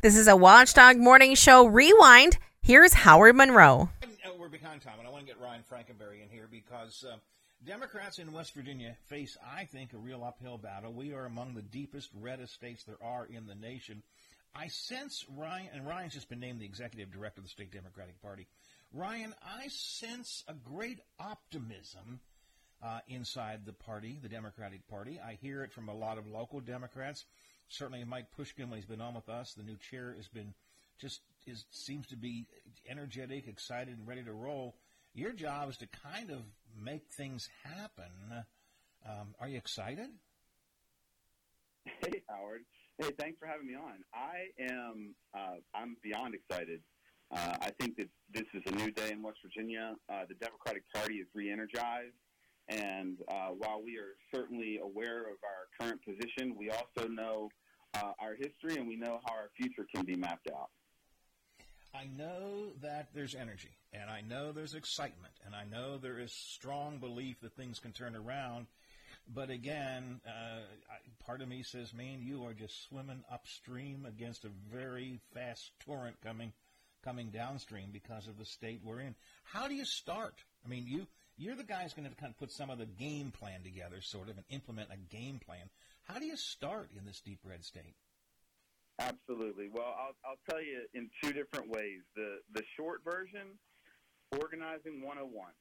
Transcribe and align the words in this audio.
This 0.00 0.16
is 0.16 0.28
a 0.28 0.36
Watchdog 0.36 0.96
Morning 0.96 1.34
Show 1.34 1.66
Rewind. 1.66 2.38
Here's 2.62 2.94
Howard 2.94 3.34
Monroe. 3.34 3.90
Uh, 4.00 4.30
we're 4.38 4.48
behind 4.48 4.80
time, 4.80 5.00
and 5.00 5.08
I 5.08 5.10
want 5.10 5.26
to 5.26 5.32
get 5.32 5.42
Ryan 5.42 5.64
Frankenberry 5.68 6.22
in 6.22 6.28
here 6.30 6.46
because 6.48 7.04
uh, 7.04 7.16
Democrats 7.66 8.20
in 8.20 8.30
West 8.30 8.54
Virginia 8.54 8.94
face, 9.08 9.36
I 9.44 9.64
think, 9.64 9.92
a 9.92 9.98
real 9.98 10.22
uphill 10.22 10.56
battle. 10.56 10.92
We 10.92 11.14
are 11.14 11.24
among 11.24 11.54
the 11.54 11.62
deepest, 11.62 12.10
reddest 12.14 12.54
states 12.54 12.84
there 12.84 13.02
are 13.02 13.26
in 13.26 13.48
the 13.48 13.56
nation. 13.56 14.04
I 14.54 14.68
sense 14.68 15.24
Ryan, 15.36 15.70
and 15.74 15.84
Ryan's 15.84 16.14
just 16.14 16.28
been 16.28 16.38
named 16.38 16.60
the 16.60 16.66
executive 16.66 17.10
director 17.10 17.40
of 17.40 17.46
the 17.46 17.50
state 17.50 17.72
Democratic 17.72 18.22
Party. 18.22 18.46
Ryan, 18.92 19.34
I 19.44 19.66
sense 19.66 20.44
a 20.46 20.54
great 20.54 21.00
optimism 21.18 22.20
uh, 22.84 23.00
inside 23.08 23.66
the 23.66 23.72
party, 23.72 24.20
the 24.22 24.28
Democratic 24.28 24.86
Party. 24.86 25.18
I 25.18 25.36
hear 25.42 25.64
it 25.64 25.72
from 25.72 25.88
a 25.88 25.94
lot 25.94 26.18
of 26.18 26.28
local 26.28 26.60
Democrats 26.60 27.24
certainly 27.68 28.04
Mike 28.04 28.26
Pushkin, 28.36 28.68
when 28.68 28.78
he's 28.78 28.88
been 28.88 29.00
on 29.00 29.14
with 29.14 29.28
us, 29.28 29.54
the 29.54 29.62
new 29.62 29.76
chair 29.76 30.14
has 30.16 30.28
been 30.28 30.54
just 30.98 31.20
is 31.46 31.64
seems 31.70 32.06
to 32.08 32.16
be 32.16 32.46
energetic, 32.88 33.46
excited, 33.46 33.96
and 33.96 34.06
ready 34.06 34.22
to 34.24 34.32
roll. 34.32 34.76
Your 35.14 35.32
job 35.32 35.70
is 35.70 35.76
to 35.78 35.86
kind 35.86 36.30
of 36.30 36.42
make 36.80 37.08
things 37.16 37.48
happen. 37.64 38.44
Um, 39.08 39.34
are 39.40 39.48
you 39.48 39.56
excited? 39.56 40.10
Hey, 41.84 42.22
Howard. 42.28 42.62
Hey, 42.98 43.12
thanks 43.18 43.38
for 43.38 43.46
having 43.46 43.66
me 43.66 43.74
on. 43.74 44.04
I 44.12 44.50
am. 44.60 45.14
Uh, 45.34 45.56
I'm 45.74 45.96
beyond 46.02 46.34
excited. 46.34 46.80
Uh, 47.30 47.56
I 47.60 47.70
think 47.78 47.96
that 47.96 48.08
this 48.32 48.44
is 48.54 48.62
a 48.66 48.70
new 48.74 48.90
day 48.90 49.12
in 49.12 49.22
West 49.22 49.38
Virginia. 49.42 49.94
Uh, 50.10 50.24
the 50.28 50.34
Democratic 50.34 50.82
Party 50.94 51.16
is 51.16 51.26
re-energized, 51.34 52.14
and 52.68 53.18
uh, 53.28 53.48
while 53.56 53.82
we 53.82 53.96
are 53.96 54.16
certainly 54.34 54.78
aware 54.82 55.22
of 55.22 55.36
our 55.42 55.68
current 55.80 56.00
position, 56.04 56.54
we 56.56 56.70
also 56.70 57.08
know 57.08 57.50
uh, 57.94 58.12
our 58.20 58.34
history 58.34 58.76
and 58.76 58.86
we 58.86 58.96
know 58.96 59.20
how 59.26 59.32
our 59.32 59.50
future 59.56 59.86
can 59.94 60.04
be 60.04 60.16
mapped 60.16 60.48
out. 60.50 60.70
I 61.94 62.06
know 62.16 62.72
that 62.82 63.08
there's 63.14 63.34
energy, 63.34 63.76
and 63.92 64.10
I 64.10 64.20
know 64.20 64.52
there's 64.52 64.74
excitement, 64.74 65.32
and 65.46 65.54
I 65.54 65.64
know 65.64 65.96
there 65.96 66.18
is 66.18 66.32
strong 66.32 66.98
belief 66.98 67.40
that 67.40 67.56
things 67.56 67.78
can 67.78 67.92
turn 67.92 68.14
around. 68.14 68.66
But 69.34 69.50
again, 69.50 70.20
uh, 70.26 70.60
part 71.24 71.42
of 71.42 71.48
me 71.48 71.62
says, 71.62 71.92
man, 71.94 72.20
you 72.20 72.44
are 72.44 72.52
just 72.52 72.88
swimming 72.88 73.24
upstream 73.30 74.06
against 74.06 74.44
a 74.44 74.50
very 74.70 75.20
fast 75.34 75.72
torrent 75.80 76.16
coming 76.22 76.52
coming 77.04 77.30
downstream 77.30 77.90
because 77.92 78.26
of 78.26 78.38
the 78.38 78.44
state 78.44 78.80
we're 78.84 79.00
in. 79.00 79.14
How 79.44 79.68
do 79.68 79.74
you 79.74 79.84
start? 79.84 80.34
I 80.64 80.68
mean, 80.68 80.84
you 80.86 81.06
you're 81.38 81.54
the 81.54 81.64
guy 81.64 81.82
who's 81.82 81.94
going 81.94 82.08
to 82.08 82.14
kind 82.16 82.30
of 82.30 82.38
put 82.38 82.50
some 82.50 82.68
of 82.68 82.78
the 82.78 82.86
game 82.86 83.30
plan 83.30 83.62
together, 83.62 84.00
sort 84.00 84.28
of, 84.28 84.36
and 84.36 84.44
implement 84.50 84.88
a 84.92 84.96
game 84.96 85.38
plan. 85.38 85.70
How 86.02 86.18
do 86.18 86.26
you 86.26 86.36
start 86.36 86.90
in 86.98 87.06
this 87.06 87.20
deep 87.20 87.38
red 87.44 87.64
state? 87.64 87.94
Absolutely. 88.98 89.68
Well, 89.72 89.94
I'll, 89.96 90.16
I'll 90.24 90.40
tell 90.50 90.60
you 90.60 90.82
in 90.92 91.08
two 91.22 91.32
different 91.32 91.70
ways. 91.70 92.00
The 92.16 92.38
the 92.52 92.62
short 92.76 93.02
version, 93.04 93.58
organizing 94.32 95.02
101. 95.02 95.52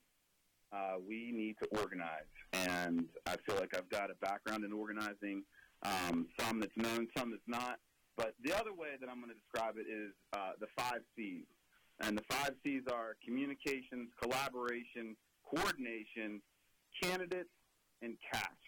Uh, 0.73 0.99
we 1.07 1.31
need 1.31 1.55
to 1.61 1.79
organize, 1.79 2.27
and 2.51 3.05
I 3.25 3.37
feel 3.45 3.55
like 3.55 3.73
I've 3.77 3.89
got 3.89 4.09
a 4.09 4.15
background 4.15 4.65
in 4.65 4.73
organizing. 4.73 5.43
Um, 5.83 6.27
some 6.39 6.59
that's 6.59 6.75
known, 6.75 7.07
some 7.15 7.29
that's 7.31 7.47
not. 7.47 7.77
But 8.17 8.33
the 8.43 8.51
other 8.51 8.73
way 8.73 8.97
that 8.99 9.07
I'm 9.07 9.21
going 9.21 9.29
to 9.29 9.35
describe 9.35 9.75
it 9.77 9.85
is 9.89 10.11
uh, 10.33 10.53
the 10.59 10.67
five 10.75 11.01
C's, 11.15 11.45
and 12.01 12.17
the 12.17 12.23
five 12.23 12.51
C's 12.63 12.81
are 12.91 13.15
communications, 13.23 14.09
collaboration, 14.21 15.15
coordination, 15.49 16.41
candidates, 17.01 17.49
and 18.01 18.15
cash. 18.31 18.67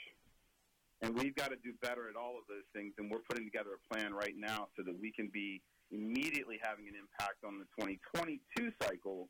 And 1.02 1.18
we've 1.18 1.36
got 1.36 1.50
to 1.50 1.56
do 1.64 1.72
better 1.82 2.10
at 2.10 2.16
all 2.16 2.36
of 2.38 2.44
those 2.50 2.68
things. 2.74 2.94
And 2.98 3.10
we're 3.10 3.24
putting 3.30 3.46
together 3.46 3.70
a 3.76 3.94
plan 3.94 4.14
right 4.14 4.36
now 4.36 4.68
so 4.76 4.84
that 4.84 5.00
we 5.00 5.12
can 5.12 5.30
be 5.32 5.62
immediately 5.92 6.60
having 6.62 6.88
an 6.88 6.94
impact 6.96 7.44
on 7.46 7.58
the 7.58 7.66
2022 7.80 8.72
cycle 8.82 9.30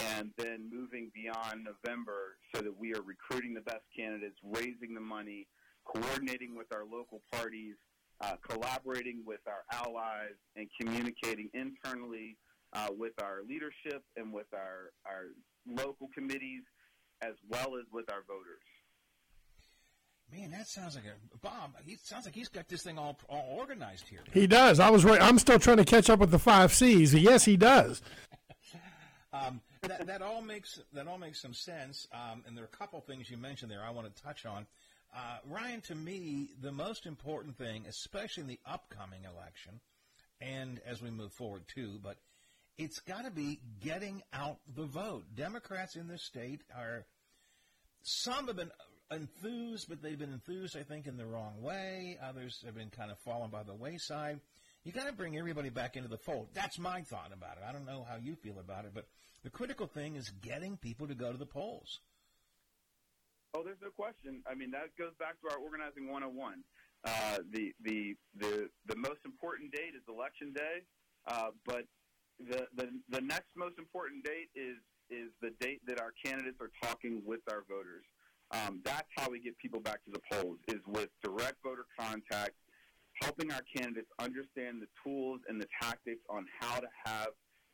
and 0.00 0.30
then 0.38 0.70
moving 0.72 1.10
beyond 1.14 1.64
November 1.64 2.36
so 2.54 2.62
that 2.62 2.72
we 2.78 2.94
are 2.94 3.02
recruiting 3.02 3.54
the 3.54 3.60
best 3.60 3.84
candidates, 3.96 4.36
raising 4.42 4.94
the 4.94 5.00
money, 5.00 5.46
coordinating 5.84 6.56
with 6.56 6.72
our 6.72 6.84
local 6.84 7.20
parties, 7.32 7.74
uh, 8.22 8.36
collaborating 8.48 9.22
with 9.26 9.40
our 9.46 9.64
allies, 9.72 10.36
and 10.56 10.68
communicating 10.80 11.48
internally 11.54 12.36
uh, 12.72 12.88
with 12.96 13.12
our 13.22 13.40
leadership 13.48 14.04
and 14.16 14.32
with 14.32 14.46
our, 14.54 14.92
our 15.06 15.32
local 15.66 16.08
committees 16.14 16.62
as 17.22 17.34
well 17.48 17.76
as 17.76 17.86
with 17.92 18.10
our 18.10 18.22
voters. 18.26 18.64
Man, 20.32 20.52
that 20.52 20.68
sounds 20.68 20.94
like 20.94 21.04
a 21.04 21.38
Bob. 21.38 21.74
He 21.84 21.96
sounds 21.96 22.24
like 22.24 22.34
he's 22.34 22.48
got 22.48 22.68
this 22.68 22.82
thing 22.82 22.98
all 22.98 23.18
all 23.28 23.56
organized 23.58 24.06
here. 24.08 24.20
He 24.32 24.46
does. 24.46 24.78
I 24.78 24.88
was 24.88 25.04
right. 25.04 25.20
I'm 25.20 25.38
still 25.38 25.58
trying 25.58 25.78
to 25.78 25.84
catch 25.84 26.08
up 26.08 26.20
with 26.20 26.30
the 26.30 26.38
five 26.38 26.72
C's. 26.72 27.12
Yes, 27.14 27.44
he 27.44 27.56
does. 27.56 28.00
um, 29.32 29.60
that, 29.82 30.06
that 30.06 30.22
all 30.22 30.40
makes 30.40 30.80
that 30.92 31.08
all 31.08 31.18
makes 31.18 31.40
some 31.40 31.54
sense. 31.54 32.06
Um, 32.12 32.44
and 32.46 32.56
there 32.56 32.62
are 32.62 32.70
a 32.72 32.76
couple 32.76 33.00
things 33.00 33.28
you 33.28 33.38
mentioned 33.38 33.72
there 33.72 33.82
I 33.82 33.90
want 33.90 34.14
to 34.14 34.22
touch 34.22 34.46
on. 34.46 34.66
Uh, 35.12 35.38
Ryan, 35.48 35.80
to 35.82 35.96
me, 35.96 36.50
the 36.60 36.70
most 36.70 37.06
important 37.06 37.58
thing, 37.58 37.84
especially 37.88 38.42
in 38.42 38.48
the 38.48 38.60
upcoming 38.64 39.24
election, 39.24 39.80
and 40.40 40.80
as 40.86 41.02
we 41.02 41.10
move 41.10 41.32
forward 41.32 41.64
too, 41.66 41.98
but 42.00 42.18
it's 42.78 43.00
got 43.00 43.24
to 43.24 43.30
be 43.30 43.60
getting 43.80 44.22
out 44.32 44.58
the 44.74 44.86
vote. 44.86 45.24
Democrats 45.34 45.96
in 45.96 46.08
this 46.08 46.22
state 46.22 46.62
are 46.76 47.06
some 48.02 48.46
have 48.46 48.56
been 48.56 48.70
enthused, 49.10 49.88
but 49.88 50.02
they've 50.02 50.18
been 50.18 50.32
enthused, 50.32 50.76
I 50.76 50.82
think, 50.82 51.06
in 51.06 51.16
the 51.16 51.26
wrong 51.26 51.60
way. 51.60 52.18
Others 52.22 52.62
have 52.64 52.74
been 52.74 52.90
kind 52.90 53.10
of 53.10 53.18
fallen 53.18 53.50
by 53.50 53.62
the 53.62 53.74
wayside. 53.74 54.40
You 54.84 54.92
got 54.92 55.06
to 55.06 55.12
bring 55.12 55.36
everybody 55.36 55.68
back 55.68 55.96
into 55.96 56.08
the 56.08 56.16
fold. 56.18 56.48
That's 56.54 56.78
my 56.78 57.02
thought 57.02 57.32
about 57.34 57.58
it. 57.58 57.64
I 57.68 57.72
don't 57.72 57.84
know 57.84 58.06
how 58.08 58.16
you 58.16 58.34
feel 58.34 58.58
about 58.58 58.86
it, 58.86 58.92
but 58.94 59.06
the 59.42 59.50
critical 59.50 59.86
thing 59.86 60.16
is 60.16 60.30
getting 60.42 60.76
people 60.78 61.06
to 61.08 61.14
go 61.14 61.32
to 61.32 61.38
the 61.38 61.46
polls. 61.46 62.00
Oh, 63.52 63.62
there's 63.64 63.80
no 63.82 63.90
question. 63.90 64.42
I 64.50 64.54
mean, 64.54 64.70
that 64.70 64.96
goes 64.96 65.12
back 65.18 65.40
to 65.42 65.50
our 65.50 65.58
organizing 65.58 66.08
101. 66.08 66.62
Uh, 67.02 67.38
the 67.50 67.72
the 67.82 68.14
the 68.36 68.68
the 68.86 68.96
most 68.96 69.20
important 69.24 69.72
date 69.72 69.96
is 69.96 70.02
election 70.06 70.52
day, 70.52 70.84
uh, 71.26 71.48
but 71.64 71.84
the, 72.48 72.66
the 72.76 72.88
the 73.10 73.20
next 73.20 73.50
most 73.56 73.78
important 73.78 74.24
date 74.24 74.48
is 74.54 74.76
is 75.10 75.30
the 75.42 75.50
date 75.60 75.80
that 75.86 76.00
our 76.00 76.12
candidates 76.24 76.58
are 76.60 76.70
talking 76.82 77.22
with 77.26 77.40
our 77.50 77.64
voters. 77.68 78.04
Um, 78.52 78.80
that's 78.84 79.08
how 79.16 79.30
we 79.30 79.40
get 79.40 79.56
people 79.58 79.80
back 79.80 80.04
to 80.04 80.10
the 80.10 80.20
polls 80.30 80.58
is 80.68 80.80
with 80.86 81.08
direct 81.22 81.56
voter 81.62 81.86
contact, 81.98 82.52
helping 83.22 83.52
our 83.52 83.62
candidates 83.76 84.10
understand 84.18 84.82
the 84.82 84.88
tools 85.04 85.40
and 85.48 85.60
the 85.60 85.66
tactics 85.80 86.20
on 86.28 86.46
how 86.58 86.80
to 86.80 86.88
have 87.04 87.28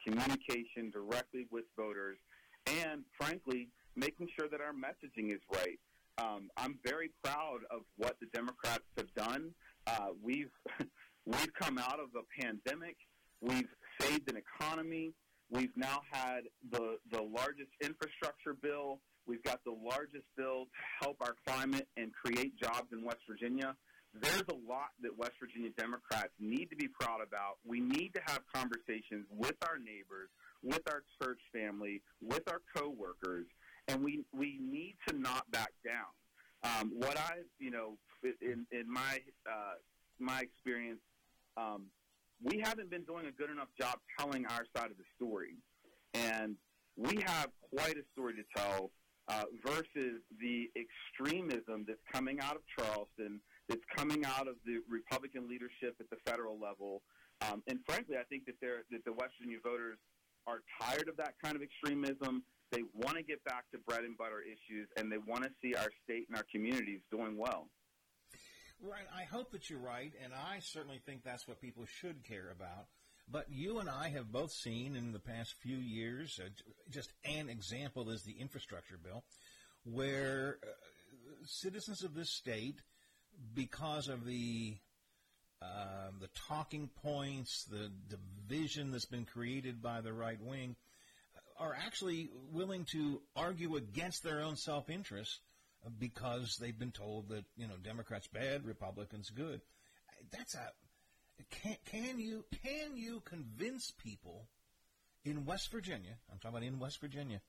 communication 0.07 0.91
directly 0.91 1.47
with 1.51 1.65
voters, 1.77 2.19
and 2.67 3.05
frankly, 3.19 3.69
making 3.97 4.29
sure 4.39 4.49
that 4.49 4.61
our 4.61 4.73
messaging 4.73 5.35
is 5.35 5.41
right. 5.53 5.79
Um, 6.19 6.49
I'm 6.57 6.79
very 6.85 7.11
proud 7.23 7.61
of 7.71 7.83
what 7.97 8.17
the 8.21 8.27
Democrats 8.33 8.85
have 8.97 9.13
done. 9.15 9.51
Uh, 9.87 10.09
we've 10.23 10.51
we've 11.27 11.55
come 11.55 11.79
out 11.79 12.01
of 12.01 12.09
a 12.17 12.43
pandemic. 12.43 12.97
We've 13.41 13.69
saved 14.07 14.31
an 14.31 14.37
economy. 14.37 15.13
We've 15.51 15.77
now 15.77 16.03
had 16.11 16.43
the 16.71 16.99
the 17.11 17.23
largest 17.23 17.71
infrastructure 17.83 18.55
bill 18.55 19.01
We've 19.27 19.43
got 19.43 19.61
the 19.65 19.73
largest 19.73 20.25
bill 20.37 20.65
to 20.65 21.05
help 21.05 21.17
our 21.21 21.35
climate 21.47 21.89
and 21.97 22.13
create 22.13 22.57
jobs 22.57 22.93
in 22.93 23.05
West 23.05 23.21
Virginia. 23.29 23.75
There's 24.15 24.45
a 24.49 24.55
lot 24.55 24.91
that 25.03 25.17
West 25.19 25.33
Virginia 25.41 25.71
Democrats 25.77 26.31
need 26.39 26.71
to 26.71 26.77
be 26.77 26.89
proud 26.89 27.21
about. 27.27 27.59
We 27.67 27.81
need 27.81 28.15
to 28.15 28.21
have 28.25 28.41
conversations 28.55 29.27
with 29.31 29.57
our 29.63 29.79
neighbors, 29.79 30.31
with 30.63 30.83
our 30.89 31.03
church 31.21 31.41
family, 31.53 32.03
with 32.23 32.43
our 32.49 32.63
coworkers, 32.75 33.47
and 33.89 34.03
we 34.03 34.25
we 34.33 34.59
need 34.61 34.97
to 35.09 35.19
not 35.19 35.51
back 35.51 35.73
down. 35.85 36.13
Um, 36.63 36.93
what 36.97 37.19
I, 37.19 37.41
you 37.59 37.71
know, 37.71 37.99
in, 38.41 38.67
in 38.73 38.91
my 38.91 39.19
uh, 39.47 39.75
my 40.19 40.41
experience, 40.41 41.03
um, 41.57 41.87
we 42.43 42.61
haven't 42.63 42.91
been 42.91 43.05
doing 43.05 43.27
a 43.27 43.33
good 43.33 43.51
enough 43.51 43.69
job 43.79 43.99
telling 44.19 44.47
our 44.47 44.65
side 44.77 44.91
of 44.91 44.97
the 44.97 45.05
story, 45.17 45.57
and 46.15 46.57
we 46.97 47.23
have 47.27 47.49
quite 47.75 47.97
a 47.97 48.05
story 48.13 48.35
to 48.35 48.45
tell 48.57 48.91
uh, 49.29 49.45
versus 49.65 50.23
the 50.41 50.71
extremism 50.77 51.85
that's 51.87 52.01
coming 52.13 52.41
out 52.41 52.57
of 52.57 52.63
Charleston, 52.79 53.41
that's 53.69 53.83
coming 53.97 54.25
out 54.25 54.49
of 54.49 54.55
the 54.65 54.79
Republican 54.89 55.49
leadership 55.49 55.97
at 56.01 56.09
the 56.11 56.17
federal 56.25 56.59
level. 56.59 57.03
Um, 57.43 57.63
and 57.67 57.81
frankly, 57.85 58.17
I 58.17 58.25
think 58.25 58.47
that, 58.47 58.55
they're, 58.61 58.85
that 58.91 59.05
the 59.05 59.13
West 59.13 59.35
Virginia 59.39 59.59
voters 59.63 59.99
are 60.47 60.61
tired 60.81 61.09
of 61.09 61.17
that 61.17 61.35
kind 61.43 61.57
of 61.57 61.63
extremism. 61.63 62.45
They 62.71 62.83
want 62.95 63.17
to 63.17 63.23
get 63.23 63.43
back 63.45 63.65
to 63.73 63.79
bread 63.79 64.05
and 64.05 64.17
butter 64.17 64.43
issues, 64.43 64.89
and 64.97 65.11
they 65.11 65.19
want 65.19 65.45
to 65.45 65.51
see 65.63 65.75
our 65.75 65.91
state 66.05 66.27
and 66.29 66.37
our 66.37 66.47
communities 66.51 67.01
doing 67.11 67.37
well. 67.37 67.69
Right. 68.83 69.07
I 69.17 69.25
hope 69.25 69.53
that 69.53 69.71
you're 69.71 69.79
right, 69.79 70.13
and 70.23 70.33
I 70.35 70.59
certainly 70.61 71.01
think 71.05 71.25
that's 71.25 71.49
what 71.49 71.61
people 71.61 71.85
should 71.87 72.25
care 72.25 72.51
about. 72.51 72.87
But 73.29 73.47
you 73.51 73.79
and 73.81 73.89
I 73.89 74.11
have 74.11 74.31
both 74.31 74.53
seen 74.53 74.95
in 74.95 75.13
the 75.13 75.19
past 75.19 75.55
few 75.61 75.79
years, 75.79 76.39
uh, 76.43 76.49
just 76.91 77.11
an 77.25 77.49
example 77.49 78.11
is 78.11 78.23
the 78.23 78.37
infrastructure 78.39 78.99
bill, 79.03 79.25
where 79.85 80.59
uh, 80.63 80.67
citizens 81.45 82.05
of 82.05 82.15
this 82.15 82.31
state, 82.31 82.77
because 83.55 84.09
of 84.09 84.25
the 84.25 84.77
um, 85.63 86.21
the 86.21 86.29
talking 86.49 86.91
points, 87.03 87.65
the 87.65 87.91
division 88.09 88.93
that's 88.93 89.07
been 89.07 89.25
created 89.25 89.83
by 89.83 90.03
the 90.03 90.13
right 90.13 90.41
wing, 90.41 90.77
are 91.59 91.75
actually 91.75 92.29
willing 92.53 92.85
to 92.93 93.23
argue 93.35 93.77
against 93.77 94.23
their 94.23 94.43
own 94.43 94.57
self-interest 94.57 95.41
because 95.99 96.57
they've 96.59 96.79
been 96.79 96.93
told 96.93 97.29
that 97.29 97.45
you 97.57 97.67
know 97.67 97.75
Democrats 97.83 98.27
bad, 98.27 98.65
Republicans 98.65 99.31
good. 99.31 99.61
That's 100.31 100.55
a 100.55 100.71
can 101.51 101.77
can 101.85 102.19
you 102.19 102.45
can 102.65 102.97
you 102.97 103.21
convince 103.25 103.91
people 103.91 104.49
in 105.25 105.45
West 105.45 105.71
Virginia? 105.71 106.17
I'm 106.31 106.39
talking 106.39 106.57
about 106.57 106.67
in 106.67 106.79
West 106.79 107.01
Virginia 107.01 107.41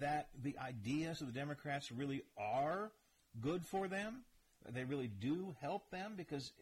that 0.00 0.28
the 0.42 0.56
ideas 0.58 1.20
of 1.20 1.28
the 1.28 1.32
Democrats 1.32 1.90
really 1.90 2.22
are 2.36 2.92
good 3.40 3.64
for 3.64 3.88
them. 3.88 4.24
They 4.68 4.84
really 4.84 5.08
do 5.08 5.54
help 5.60 5.90
them 5.90 6.14
because 6.16 6.52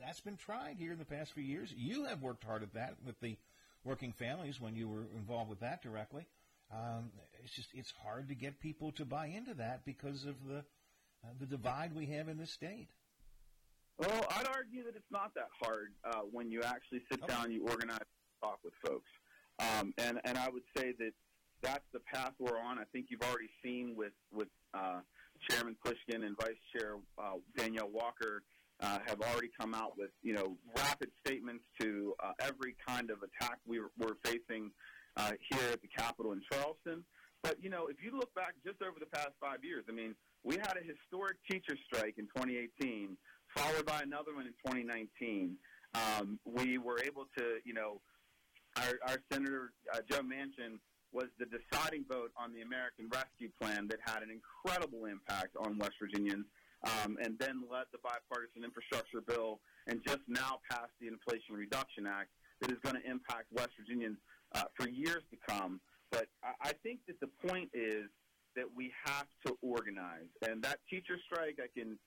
that's 0.00 0.20
been 0.20 0.36
tried 0.36 0.76
here 0.78 0.92
in 0.92 0.98
the 0.98 1.04
past 1.04 1.32
few 1.32 1.44
years. 1.44 1.72
You 1.76 2.04
have 2.04 2.22
worked 2.22 2.44
hard 2.44 2.62
at 2.62 2.74
that 2.74 2.96
with 3.04 3.18
the 3.20 3.36
working 3.84 4.12
families 4.12 4.60
when 4.60 4.76
you 4.76 4.88
were 4.88 5.06
involved 5.16 5.48
with 5.48 5.60
that 5.60 5.82
directly. 5.82 6.26
Um, 6.72 7.10
it's 7.42 7.54
just 7.54 7.68
it's 7.74 7.92
hard 8.02 8.28
to 8.28 8.34
get 8.34 8.60
people 8.60 8.92
to 8.92 9.04
buy 9.04 9.26
into 9.26 9.54
that 9.54 9.84
because 9.84 10.24
of 10.24 10.34
the 10.46 10.58
uh, 10.58 11.32
the 11.38 11.46
divide 11.46 11.94
we 11.94 12.06
have 12.06 12.28
in 12.28 12.38
the 12.38 12.46
state. 12.46 12.88
Well, 13.98 14.26
I'd 14.30 14.46
argue 14.48 14.82
that 14.84 14.96
it's 14.96 15.10
not 15.10 15.32
that 15.34 15.48
hard 15.60 15.92
uh, 16.04 16.22
when 16.30 16.50
you 16.50 16.62
actually 16.62 17.02
sit 17.10 17.22
okay. 17.22 17.32
down, 17.32 17.52
you 17.52 17.64
organize, 17.68 18.00
talk 18.42 18.58
with 18.64 18.74
folks, 18.84 19.10
um, 19.58 19.94
and 19.98 20.20
and 20.24 20.36
I 20.36 20.48
would 20.48 20.64
say 20.76 20.92
that 20.98 21.12
that's 21.62 21.84
the 21.92 22.00
path 22.00 22.32
we're 22.38 22.58
on. 22.58 22.78
I 22.78 22.84
think 22.92 23.06
you've 23.10 23.22
already 23.22 23.50
seen 23.62 23.94
with 23.96 24.12
with 24.32 24.48
uh, 24.72 25.00
Chairman 25.48 25.76
Pushkin 25.84 26.24
and 26.24 26.36
Vice 26.40 26.56
Chair 26.76 26.96
uh, 27.18 27.34
Danielle 27.56 27.90
Walker 27.90 28.42
uh, 28.80 28.98
have 29.06 29.20
already 29.20 29.50
come 29.58 29.74
out 29.74 29.96
with 29.96 30.10
you 30.22 30.34
know 30.34 30.56
rapid 30.76 31.10
statements 31.24 31.64
to 31.80 32.14
uh, 32.22 32.32
every 32.40 32.74
kind 32.86 33.10
of 33.10 33.18
attack 33.22 33.58
we 33.66 33.80
were, 33.80 33.90
we're 33.98 34.16
facing 34.24 34.70
uh, 35.16 35.32
here 35.50 35.72
at 35.72 35.82
the 35.82 35.88
Capitol 35.88 36.32
in 36.32 36.42
Charleston. 36.50 37.04
But 37.42 37.62
you 37.62 37.70
know, 37.70 37.86
if 37.88 37.96
you 38.02 38.16
look 38.16 38.34
back 38.34 38.54
just 38.64 38.82
over 38.82 38.98
the 38.98 39.06
past 39.06 39.32
five 39.40 39.62
years, 39.62 39.84
I 39.88 39.92
mean, 39.92 40.14
we 40.42 40.56
had 40.56 40.76
a 40.76 40.84
historic 40.84 41.36
teacher 41.50 41.76
strike 41.86 42.14
in 42.18 42.24
2018, 42.36 43.16
followed 43.54 43.86
by 43.86 44.00
another 44.02 44.34
one 44.34 44.46
in 44.46 44.54
2019. 44.66 45.56
Um, 45.94 46.38
we 46.44 46.78
were 46.78 47.00
able 47.04 47.26
to, 47.38 47.58
you 47.64 47.74
know, 47.74 48.00
our, 48.76 48.98
our 49.06 49.18
Senator 49.30 49.72
uh, 49.92 50.00
Joe 50.10 50.20
Manchin 50.20 50.80
was 51.12 51.26
the 51.38 51.46
deciding 51.46 52.04
vote 52.10 52.32
on 52.36 52.52
the 52.52 52.62
American 52.62 53.08
Rescue 53.12 53.48
Plan 53.60 53.86
that 53.88 54.00
had 54.04 54.22
an 54.22 54.30
incredible 54.34 55.06
impact 55.06 55.54
on 55.56 55.78
West 55.78 55.94
Virginians 56.00 56.46
um, 56.84 57.16
and 57.22 57.38
then 57.38 57.62
led 57.70 57.86
the 57.92 57.98
bipartisan 58.02 58.64
infrastructure 58.64 59.20
bill, 59.20 59.60
and 59.86 60.00
just 60.04 60.20
now 60.28 60.60
passed 60.70 60.92
the 61.00 61.08
Inflation 61.08 61.54
Reduction 61.54 62.06
Act 62.06 62.28
that 62.60 62.70
is 62.70 62.78
going 62.82 62.96
to 62.96 63.04
impact 63.08 63.46
West 63.52 63.70
Virginians 63.78 64.18
uh, 64.54 64.64
for 64.76 64.88
years 64.88 65.22
to 65.30 65.36
come. 65.48 65.80
But 66.10 66.26
I, 66.62 66.72
think 66.84 67.00
that 67.08 67.18
the 67.20 67.48
point 67.48 67.70
is 67.74 68.04
that 68.54 68.66
we 68.74 68.92
have 69.04 69.26
to 69.46 69.56
organize, 69.62 70.30
and 70.46 70.62
that 70.62 70.78
teacher 70.88 71.18
strike, 71.26 71.58
I 71.58 71.66
can 71.76 71.98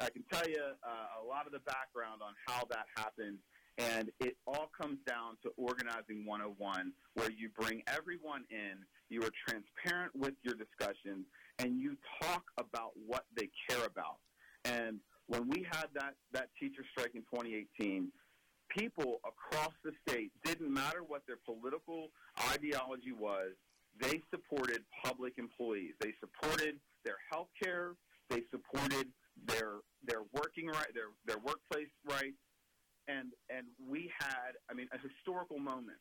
I 0.00 0.10
can 0.10 0.24
tell 0.30 0.46
you 0.46 0.60
uh, 0.60 1.22
a 1.22 1.24
lot 1.26 1.46
of 1.46 1.52
the 1.52 1.60
background 1.60 2.20
on 2.22 2.34
how 2.46 2.64
that 2.70 2.86
happened. 2.96 3.38
And 3.78 4.10
it 4.20 4.36
all 4.46 4.70
comes 4.80 4.98
down 5.06 5.36
to 5.42 5.50
organizing 5.56 6.26
101, 6.26 6.92
where 7.14 7.30
you 7.30 7.48
bring 7.58 7.82
everyone 7.88 8.44
in, 8.50 8.84
you 9.08 9.22
are 9.22 9.30
transparent 9.48 10.12
with 10.14 10.34
your 10.42 10.54
discussions, 10.54 11.26
and 11.58 11.80
you 11.80 11.96
talk 12.22 12.44
about 12.58 12.90
what 13.06 13.24
they 13.36 13.48
care 13.68 13.84
about. 13.84 14.18
And 14.64 15.00
when 15.26 15.48
we 15.48 15.66
had 15.70 15.86
that, 15.94 16.14
that 16.32 16.48
teacher 16.60 16.84
strike 16.92 17.12
in 17.14 17.22
2018, 17.22 18.12
people 18.76 19.20
across 19.24 19.72
the 19.84 19.92
state, 20.06 20.30
didn't 20.44 20.72
matter 20.72 21.02
what 21.06 21.22
their 21.26 21.38
political 21.44 22.08
ideology 22.50 23.12
was, 23.12 23.52
they 24.00 24.20
supported 24.30 24.82
public 25.04 25.34
employees. 25.38 25.92
They 26.00 26.12
supported 26.20 26.76
their 27.04 27.16
health 27.30 27.48
care. 27.62 27.92
They 28.30 28.42
supported 28.50 29.08
their 29.46 29.84
their 30.04 30.22
working 30.32 30.66
right, 30.66 30.92
their 30.94 31.12
their 31.26 31.38
workplace 31.38 31.92
rights, 32.08 32.40
and 33.08 33.32
and 33.50 33.66
we 33.88 34.10
had, 34.18 34.56
I 34.70 34.74
mean, 34.74 34.88
a 34.92 34.98
historical 34.98 35.58
moment. 35.58 35.98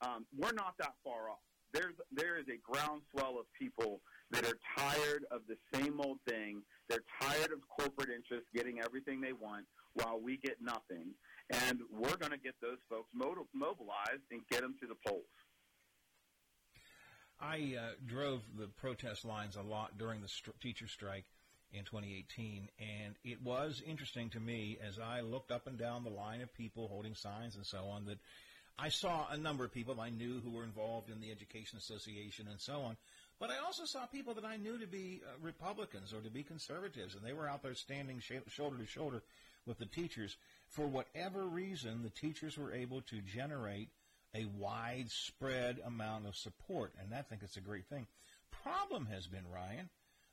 Um, 0.00 0.26
we're 0.36 0.52
not 0.52 0.74
that 0.78 0.94
far 1.04 1.28
off. 1.30 1.42
There's 1.74 1.94
there 2.12 2.38
is 2.38 2.46
a 2.48 2.58
groundswell 2.62 3.38
of 3.38 3.46
people 3.58 4.00
that 4.30 4.44
are 4.44 4.58
tired 4.76 5.24
of 5.30 5.42
the 5.48 5.56
same 5.74 6.00
old 6.00 6.18
thing. 6.28 6.62
They're 6.88 7.04
tired 7.20 7.52
of 7.52 7.60
corporate 7.68 8.10
interests 8.10 8.48
getting 8.54 8.80
everything 8.80 9.20
they 9.20 9.32
want 9.32 9.64
while 9.94 10.20
we 10.20 10.36
get 10.36 10.56
nothing. 10.60 11.14
And 11.50 11.80
we're 11.90 12.16
going 12.16 12.32
to 12.32 12.38
get 12.38 12.54
those 12.60 12.78
folks 12.90 13.08
mobilized 13.14 14.26
and 14.30 14.40
get 14.50 14.60
them 14.60 14.74
to 14.80 14.86
the 14.86 14.96
polls. 15.06 15.24
I 17.40 17.76
uh, 17.78 17.92
drove 18.04 18.42
the 18.58 18.66
protest 18.66 19.24
lines 19.24 19.56
a 19.56 19.62
lot 19.62 19.96
during 19.96 20.20
the 20.20 20.30
teacher 20.60 20.88
strike 20.88 21.24
in 21.72 21.84
2018, 21.84 22.68
and 22.78 23.14
it 23.24 23.42
was 23.42 23.82
interesting 23.86 24.30
to 24.30 24.40
me 24.40 24.78
as 24.86 24.98
I 24.98 25.20
looked 25.20 25.52
up 25.52 25.66
and 25.66 25.78
down 25.78 26.02
the 26.02 26.10
line 26.10 26.40
of 26.40 26.52
people 26.52 26.88
holding 26.88 27.14
signs 27.14 27.56
and 27.56 27.64
so 27.64 27.84
on 27.84 28.06
that 28.06 28.18
I 28.78 28.88
saw 28.88 29.26
a 29.30 29.36
number 29.36 29.64
of 29.64 29.72
people 29.72 30.00
I 30.00 30.08
knew 30.08 30.40
who 30.40 30.50
were 30.50 30.64
involved 30.64 31.10
in 31.10 31.20
the 31.20 31.30
Education 31.30 31.78
Association 31.78 32.46
and 32.48 32.60
so 32.60 32.80
on, 32.82 32.96
but 33.40 33.50
I 33.50 33.58
also 33.64 33.84
saw 33.84 34.06
people 34.06 34.34
that 34.34 34.44
I 34.44 34.56
knew 34.56 34.78
to 34.78 34.86
be 34.86 35.20
uh, 35.24 35.30
Republicans 35.40 36.12
or 36.12 36.20
to 36.20 36.30
be 36.30 36.42
conservatives, 36.42 37.14
and 37.14 37.24
they 37.24 37.32
were 37.32 37.48
out 37.48 37.62
there 37.62 37.74
standing 37.74 38.20
sh- 38.20 38.32
shoulder 38.48 38.76
to 38.78 38.86
shoulder 38.86 39.22
with 39.66 39.78
the 39.78 39.86
teachers. 39.86 40.36
For 40.68 40.86
whatever 40.86 41.46
reason, 41.46 42.02
the 42.02 42.10
teachers 42.10 42.58
were 42.58 42.72
able 42.72 43.00
to 43.02 43.20
generate 43.20 43.88
a 44.34 44.46
widespread 44.58 45.80
amount 45.86 46.26
of 46.26 46.36
support, 46.36 46.92
and 47.00 47.14
I 47.14 47.22
think 47.22 47.42
it's 47.42 47.56
a 47.56 47.62
great 47.62 47.86
thing. 47.86 48.06
Problem 48.62 49.06
has 49.06 49.26
been, 49.26 49.48
Ryan, 49.52 49.88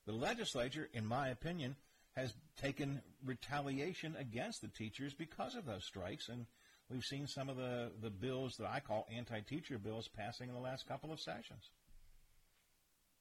the 0.06 0.14
legislature, 0.14 0.90
in 0.94 1.06
my 1.06 1.30
opinion, 1.30 1.76
has 2.16 2.34
taken 2.62 3.02
retaliation 3.26 4.16
against 4.18 4.62
the 4.62 4.68
teachers 4.68 5.14
because 5.14 5.56
of 5.56 5.66
those 5.66 5.84
strikes, 5.84 6.30
and 6.30 6.46
we've 6.90 7.04
seen 7.04 7.28
some 7.28 7.50
of 7.50 7.58
the, 7.58 7.92
the 8.02 8.10
bills 8.10 8.56
that 8.58 8.70
I 8.70 8.80
call 8.80 9.08
anti-teacher 9.14 9.78
bills 9.78 10.08
passing 10.08 10.50
in 10.50 10.56
the 10.56 10.62
last 10.62 10.88
couple 10.88 11.12
of 11.12 11.20
sessions. 11.20 11.70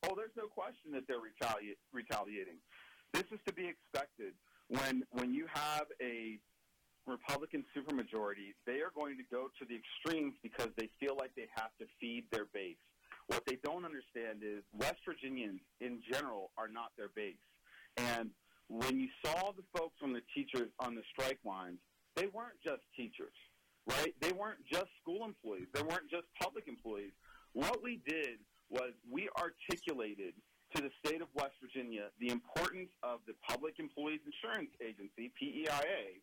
Oh, 0.04 0.14
there's 0.16 0.36
no 0.36 0.46
question 0.46 0.92
that 0.92 1.04
they're 1.08 1.22
retali- 1.22 1.76
retaliating. 1.92 2.58
This 3.12 3.24
is 3.32 3.38
to 3.46 3.52
be 3.52 3.68
expected. 3.68 4.34
When 4.68 5.04
when 5.12 5.32
you 5.32 5.46
have 5.52 5.86
a 6.00 6.38
Republican 7.06 7.64
supermajority, 7.76 8.54
they 8.66 8.80
are 8.80 8.92
going 8.94 9.16
to 9.16 9.24
go 9.30 9.48
to 9.58 9.64
the 9.64 9.76
extremes 9.76 10.34
because 10.42 10.68
they 10.76 10.88
feel 11.00 11.16
like 11.16 11.30
they 11.36 11.48
have 11.54 11.70
to 11.80 11.86
feed 12.00 12.24
their 12.32 12.46
base. 12.52 12.80
What 13.28 13.44
they 13.46 13.58
don't 13.62 13.84
understand 13.84 14.42
is 14.42 14.62
West 14.72 15.00
Virginians 15.06 15.60
in 15.80 16.00
general 16.10 16.50
are 16.58 16.68
not 16.68 16.92
their 16.96 17.08
base. 17.14 17.40
And 17.96 18.30
when 18.68 18.98
you 18.98 19.08
saw 19.24 19.52
the 19.52 19.64
folks 19.76 19.94
from 20.00 20.12
the 20.12 20.22
teachers 20.34 20.70
on 20.80 20.94
the 20.94 21.02
strike 21.12 21.38
lines, 21.44 21.78
they 22.16 22.26
weren't 22.26 22.60
just 22.64 22.82
teachers, 22.96 23.34
right? 23.86 24.14
They 24.20 24.32
weren't 24.32 24.64
just 24.70 24.88
school 25.00 25.24
employees. 25.24 25.68
They 25.72 25.82
weren't 25.82 26.10
just 26.10 26.26
public 26.40 26.68
employees. 26.68 27.12
What 27.52 27.82
we 27.82 28.00
did 28.06 28.38
was 28.70 28.92
we 29.10 29.28
articulated 29.38 30.34
to 30.74 30.82
the 30.82 30.90
state 31.04 31.22
of 31.22 31.28
West 31.34 31.54
Virginia 31.62 32.08
the 32.20 32.30
importance 32.30 32.90
of 33.02 33.20
the 33.26 33.34
Public 33.48 33.78
Employees 33.78 34.20
Insurance 34.26 34.70
Agency, 34.80 35.32
PEIA, 35.38 36.20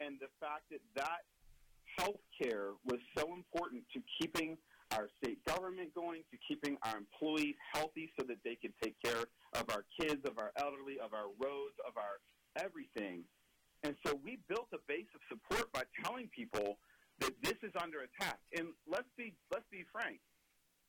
and 0.00 0.18
the 0.20 0.28
fact 0.40 0.68
that 0.70 0.80
that 0.94 1.24
health 1.98 2.20
care 2.40 2.72
was 2.84 3.00
so 3.16 3.32
important 3.32 3.82
to 3.94 4.02
keeping 4.20 4.58
our 4.92 5.08
state 5.22 5.42
government 5.44 5.94
going, 5.94 6.22
to 6.30 6.38
keeping 6.46 6.76
our 6.82 6.98
employees 6.98 7.54
healthy 7.74 8.12
so 8.18 8.24
that 8.26 8.36
they 8.44 8.54
can 8.54 8.72
take 8.82 8.94
care 9.02 9.24
of 9.54 9.64
our 9.70 9.84
kids, 9.98 10.20
of 10.26 10.38
our 10.38 10.52
elderly, 10.56 11.00
of 11.00 11.12
our 11.12 11.26
roads, 11.40 11.74
of 11.86 11.96
our 11.96 12.20
everything. 12.62 13.24
And 13.82 13.96
so 14.06 14.18
we 14.22 14.38
built 14.48 14.68
a 14.72 14.78
base 14.86 15.10
of 15.14 15.20
support 15.28 15.72
by 15.72 15.82
telling 16.04 16.28
people 16.34 16.78
that 17.20 17.32
this 17.42 17.56
is 17.62 17.72
under 17.80 18.00
attack. 18.00 18.38
And 18.56 18.68
let's 18.86 19.08
be 19.16 19.34
let's 19.50 19.66
be 19.70 19.84
frank. 19.92 20.20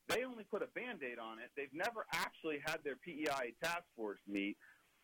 They 0.10 0.24
only 0.24 0.46
put 0.50 0.62
a 0.62 0.68
band-aid 0.68 1.20
on 1.20 1.40
it. 1.40 1.52
They've 1.56 1.74
never 1.74 2.06
actually 2.14 2.60
had 2.66 2.80
their 2.84 2.96
PEI 2.96 3.54
task 3.62 3.84
force 3.96 4.20
meet. 4.28 4.56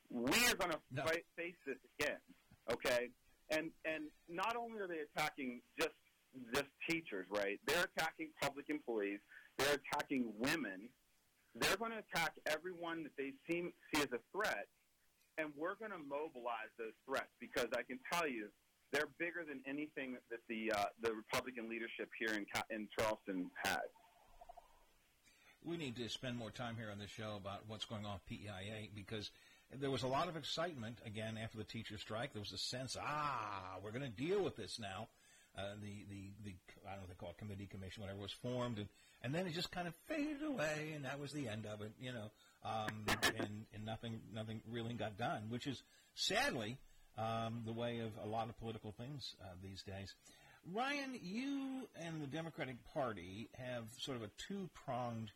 We 0.09 0.37
are 0.47 0.55
going 0.55 0.71
to 0.71 0.79
no. 0.91 1.03
face 1.35 1.55
this 1.65 1.77
again, 1.99 2.19
okay? 2.71 3.09
And 3.49 3.71
and 3.83 4.05
not 4.29 4.55
only 4.55 4.79
are 4.79 4.87
they 4.87 4.99
attacking 4.99 5.61
just 5.79 5.95
just 6.53 6.69
teachers, 6.89 7.25
right? 7.29 7.59
They're 7.67 7.85
attacking 7.95 8.29
public 8.41 8.69
employees. 8.69 9.19
They're 9.57 9.75
attacking 9.75 10.31
women. 10.39 10.89
They're 11.55 11.77
going 11.77 11.91
to 11.91 11.99
attack 11.99 12.33
everyone 12.47 13.03
that 13.03 13.11
they 13.17 13.33
seem 13.49 13.73
see 13.93 14.01
as 14.01 14.09
a 14.13 14.19
threat, 14.31 14.67
and 15.37 15.49
we're 15.57 15.75
going 15.75 15.91
to 15.91 15.99
mobilize 16.01 16.71
those 16.79 16.95
threats 17.05 17.29
because 17.39 17.67
I 17.75 17.83
can 17.83 17.99
tell 18.11 18.27
you 18.27 18.47
they're 18.91 19.09
bigger 19.19 19.43
than 19.47 19.59
anything 19.67 20.15
that 20.29 20.39
the 20.47 20.71
uh, 20.71 20.85
the 21.01 21.13
Republican 21.13 21.69
leadership 21.69 22.09
here 22.17 22.33
in 22.33 22.45
in 22.69 22.87
Charleston 22.97 23.51
has 23.63 23.83
we 25.65 25.77
need 25.77 25.95
to 25.97 26.09
spend 26.09 26.37
more 26.37 26.51
time 26.51 26.75
here 26.77 26.89
on 26.91 26.99
the 26.99 27.07
show 27.07 27.35
about 27.37 27.63
what's 27.67 27.85
going 27.85 28.05
on 28.05 28.13
with 28.13 28.25
PEIA 28.27 28.89
because 28.95 29.31
there 29.79 29.91
was 29.91 30.03
a 30.03 30.07
lot 30.07 30.27
of 30.27 30.35
excitement 30.35 30.99
again 31.05 31.37
after 31.41 31.57
the 31.57 31.63
teacher 31.63 31.97
strike. 31.97 32.33
There 32.33 32.41
was 32.41 32.51
a 32.51 32.57
sense, 32.57 32.97
ah, 33.01 33.77
we're 33.83 33.91
going 33.91 34.03
to 34.03 34.09
deal 34.09 34.43
with 34.43 34.55
this 34.55 34.79
now. 34.79 35.07
Uh, 35.57 35.75
the, 35.81 36.05
the, 36.09 36.31
the, 36.45 36.55
I 36.87 36.91
don't 36.91 36.95
know 36.95 37.01
what 37.01 37.09
they 37.09 37.15
call 37.15 37.29
it, 37.29 37.37
committee, 37.37 37.67
commission, 37.67 38.01
whatever 38.01 38.19
was 38.19 38.31
formed, 38.31 38.79
and, 38.79 38.87
and 39.21 39.35
then 39.35 39.45
it 39.45 39.53
just 39.53 39.71
kind 39.71 39.87
of 39.87 39.93
faded 40.07 40.41
away, 40.41 40.93
and 40.95 41.05
that 41.05 41.19
was 41.19 41.31
the 41.31 41.47
end 41.47 41.67
of 41.67 41.81
it, 41.81 41.91
you 42.01 42.11
know, 42.11 42.31
um, 42.65 43.05
and, 43.37 43.65
and 43.71 43.85
nothing, 43.85 44.19
nothing 44.33 44.61
really 44.67 44.95
got 44.95 45.15
done, 45.15 45.43
which 45.49 45.67
is 45.67 45.83
sadly 46.15 46.79
um, 47.19 47.61
the 47.67 47.71
way 47.71 47.99
of 47.99 48.11
a 48.23 48.27
lot 48.27 48.49
of 48.49 48.57
political 48.57 48.91
things 48.93 49.35
uh, 49.43 49.45
these 49.61 49.83
days. 49.83 50.15
Ryan, 50.71 51.19
you 51.21 51.87
and 52.01 52.21
the 52.21 52.27
Democratic 52.27 52.77
Party 52.93 53.49
have 53.57 53.83
sort 53.99 54.17
of 54.17 54.23
a 54.23 54.29
two 54.47 54.69
pronged, 54.73 55.31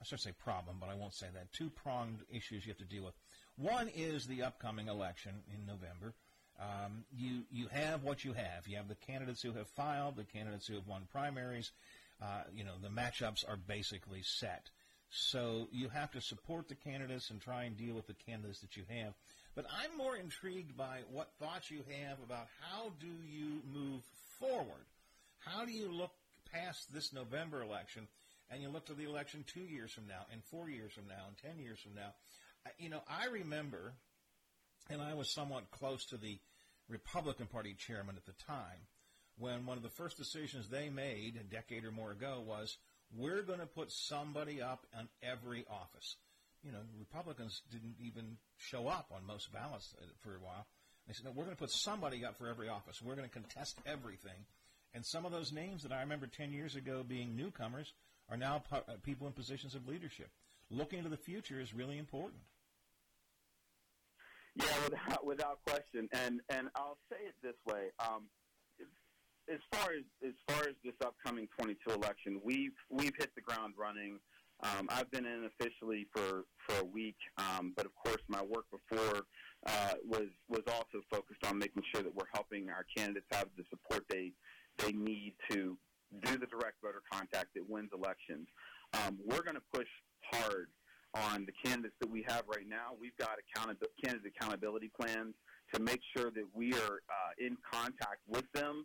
I 0.00 0.04
should 0.04 0.20
say 0.20 0.32
problem, 0.32 0.76
but 0.80 0.88
I 0.88 0.94
won't 0.94 1.14
say 1.14 1.26
that, 1.34 1.52
two 1.52 1.70
pronged 1.70 2.18
issues 2.30 2.66
you 2.66 2.70
have 2.70 2.78
to 2.78 2.84
deal 2.84 3.04
with. 3.04 3.14
One 3.56 3.88
is 3.94 4.26
the 4.26 4.42
upcoming 4.42 4.88
election 4.88 5.32
in 5.52 5.66
November. 5.66 6.14
Um, 6.60 7.04
you 7.14 7.42
you 7.50 7.68
have 7.68 8.02
what 8.02 8.24
you 8.24 8.32
have. 8.32 8.66
You 8.66 8.76
have 8.76 8.88
the 8.88 8.94
candidates 8.94 9.42
who 9.42 9.52
have 9.52 9.68
filed, 9.68 10.16
the 10.16 10.24
candidates 10.24 10.66
who 10.66 10.74
have 10.74 10.86
won 10.86 11.02
primaries. 11.10 11.72
Uh, 12.20 12.44
you 12.54 12.64
know 12.64 12.74
the 12.82 12.88
matchups 12.88 13.46
are 13.46 13.56
basically 13.56 14.22
set. 14.22 14.70
So 15.10 15.68
you 15.70 15.88
have 15.90 16.10
to 16.12 16.20
support 16.20 16.68
the 16.68 16.74
candidates 16.74 17.30
and 17.30 17.40
try 17.40 17.64
and 17.64 17.76
deal 17.76 17.94
with 17.94 18.06
the 18.06 18.14
candidates 18.14 18.60
that 18.60 18.76
you 18.76 18.84
have. 18.88 19.14
But 19.54 19.66
I'm 19.70 19.96
more 19.96 20.16
intrigued 20.16 20.76
by 20.76 21.00
what 21.10 21.30
thoughts 21.38 21.70
you 21.70 21.82
have 22.00 22.18
about 22.22 22.48
how 22.60 22.92
do 23.00 23.06
you 23.06 23.62
move 23.72 24.02
forward. 24.38 24.84
How 25.38 25.64
do 25.64 25.72
you 25.72 25.90
look 25.90 26.12
past 26.52 26.92
this 26.92 27.12
November 27.12 27.62
election 27.62 28.08
and 28.50 28.62
you 28.62 28.68
look 28.68 28.86
to 28.86 28.94
the 28.94 29.04
election 29.04 29.44
two 29.46 29.60
years 29.60 29.92
from 29.92 30.06
now 30.06 30.26
and 30.32 30.42
four 30.44 30.68
years 30.68 30.92
from 30.92 31.08
now 31.08 31.24
and 31.28 31.36
ten 31.36 31.62
years 31.62 31.78
from 31.80 31.94
now? 31.94 32.14
You 32.78 32.90
know, 32.90 33.02
I 33.08 33.26
remember, 33.26 33.92
and 34.90 35.00
I 35.00 35.14
was 35.14 35.32
somewhat 35.32 35.70
close 35.70 36.04
to 36.06 36.16
the 36.16 36.38
Republican 36.88 37.46
Party 37.46 37.74
chairman 37.74 38.16
at 38.16 38.26
the 38.26 38.44
time, 38.44 38.86
when 39.38 39.66
one 39.66 39.76
of 39.76 39.82
the 39.82 39.90
first 39.90 40.16
decisions 40.16 40.68
they 40.68 40.88
made 40.88 41.36
a 41.36 41.44
decade 41.44 41.84
or 41.84 41.90
more 41.90 42.12
ago 42.12 42.42
was 42.46 42.76
we're 43.14 43.42
going 43.42 43.60
to 43.60 43.66
put 43.66 43.92
somebody 43.92 44.62
up 44.62 44.86
on 44.96 45.08
every 45.22 45.64
office. 45.70 46.16
You 46.64 46.72
know, 46.72 46.78
Republicans 46.98 47.62
didn't 47.70 47.96
even 48.00 48.38
show 48.56 48.88
up 48.88 49.12
on 49.14 49.26
most 49.26 49.52
ballots 49.52 49.94
uh, 50.00 50.06
for 50.20 50.34
a 50.34 50.40
while. 50.40 50.66
They 51.06 51.12
said, 51.12 51.26
no, 51.26 51.30
we're 51.30 51.44
going 51.44 51.56
to 51.56 51.60
put 51.60 51.70
somebody 51.70 52.24
up 52.24 52.36
for 52.36 52.48
every 52.48 52.68
office. 52.68 53.00
We're 53.00 53.14
going 53.14 53.28
to 53.28 53.32
contest 53.32 53.78
everything. 53.86 54.46
And 54.92 55.04
some 55.04 55.24
of 55.24 55.32
those 55.32 55.52
names 55.52 55.82
that 55.82 55.92
I 55.92 56.00
remember 56.00 56.26
10 56.26 56.52
years 56.52 56.74
ago 56.74 57.04
being 57.06 57.36
newcomers 57.36 57.92
are 58.28 58.36
now 58.36 58.62
uh, 58.72 58.80
people 59.02 59.26
in 59.26 59.32
positions 59.32 59.74
of 59.74 59.86
leadership. 59.86 60.30
Looking 60.70 61.02
to 61.04 61.08
the 61.08 61.16
future 61.16 61.60
is 61.60 61.74
really 61.74 61.98
important. 61.98 62.40
Yeah, 64.56 64.66
without, 64.84 65.26
without 65.26 65.58
question. 65.66 66.08
And 66.12 66.40
and 66.48 66.68
I'll 66.74 66.98
say 67.10 67.18
it 67.26 67.34
this 67.42 67.54
way: 67.66 67.90
um, 68.00 68.24
as 69.52 69.60
far 69.72 69.90
as 69.92 70.04
as 70.26 70.34
far 70.48 70.68
as 70.68 70.74
this 70.84 70.94
upcoming 71.04 71.46
22 71.58 71.92
election, 71.92 72.40
we've 72.42 72.72
we've 72.90 73.14
hit 73.18 73.34
the 73.34 73.42
ground 73.42 73.74
running. 73.78 74.18
Um, 74.62 74.88
I've 74.88 75.10
been 75.10 75.26
in 75.26 75.48
officially 75.60 76.06
for 76.12 76.44
for 76.66 76.80
a 76.80 76.84
week, 76.84 77.16
um, 77.36 77.74
but 77.76 77.84
of 77.84 77.94
course, 77.94 78.22
my 78.28 78.42
work 78.42 78.64
before 78.70 79.26
uh, 79.66 79.94
was 80.04 80.28
was 80.48 80.62
also 80.66 81.04
focused 81.10 81.44
on 81.44 81.58
making 81.58 81.82
sure 81.94 82.02
that 82.02 82.14
we're 82.14 82.30
helping 82.32 82.70
our 82.70 82.86
candidates 82.96 83.26
have 83.32 83.48
the 83.56 83.64
support 83.70 84.04
they 84.08 84.32
they 84.78 84.92
need 84.92 85.34
to 85.50 85.76
do 86.24 86.38
the 86.38 86.46
direct 86.46 86.80
voter 86.82 87.02
contact 87.10 87.54
that 87.54 87.68
wins 87.68 87.90
elections. 87.94 88.48
Um, 88.94 89.18
we're 89.24 89.42
going 89.42 89.56
to 89.56 89.68
push 89.72 89.88
hard 90.32 90.68
on 91.14 91.46
the 91.46 91.52
candidates 91.64 91.94
that 92.00 92.10
we 92.10 92.24
have 92.28 92.44
right 92.46 92.68
now. 92.68 92.92
We've 93.00 93.16
got 93.18 93.38
accountability, 93.38 93.94
candidate 94.02 94.32
accountability 94.36 94.90
plans 94.98 95.34
to 95.74 95.80
make 95.80 96.00
sure 96.16 96.30
that 96.30 96.44
we 96.54 96.74
are 96.74 97.00
uh, 97.08 97.32
in 97.38 97.56
contact 97.70 98.20
with 98.28 98.44
them, 98.52 98.84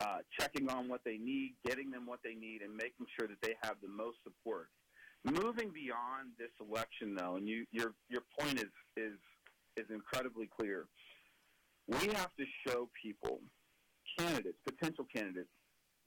uh, 0.00 0.18
checking 0.38 0.68
on 0.68 0.88
what 0.88 1.00
they 1.04 1.16
need, 1.16 1.54
getting 1.64 1.90
them 1.90 2.06
what 2.06 2.20
they 2.24 2.34
need, 2.34 2.62
and 2.62 2.74
making 2.74 3.06
sure 3.18 3.28
that 3.28 3.40
they 3.42 3.54
have 3.62 3.76
the 3.82 3.88
most 3.88 4.18
support. 4.24 4.68
Moving 5.24 5.70
beyond 5.70 6.30
this 6.38 6.52
election, 6.60 7.16
though, 7.16 7.36
and 7.36 7.48
you, 7.48 7.66
your 7.72 7.94
your 8.08 8.22
point 8.38 8.58
is 8.60 8.70
is 8.96 9.18
is 9.76 9.86
incredibly 9.90 10.48
clear. 10.58 10.86
We 11.88 12.06
have 12.14 12.30
to 12.36 12.44
show 12.66 12.88
people, 13.02 13.40
candidates, 14.18 14.58
potential 14.64 15.06
candidates, 15.12 15.48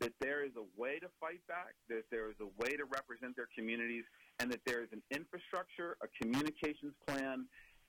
that 0.01 0.13
there 0.19 0.43
is 0.43 0.51
a 0.57 0.81
way 0.81 0.99
to 0.99 1.07
fight 1.19 1.39
back, 1.47 1.73
that 1.87 2.03
there 2.11 2.29
is 2.29 2.35
a 2.41 2.49
way 2.61 2.75
to 2.75 2.85
represent 2.85 3.35
their 3.35 3.47
communities, 3.55 4.03
and 4.39 4.51
that 4.51 4.59
there 4.65 4.81
is 4.81 4.89
an 4.91 5.01
infrastructure, 5.11 5.95
a 6.03 6.07
communications 6.21 6.93
plan, 7.07 7.45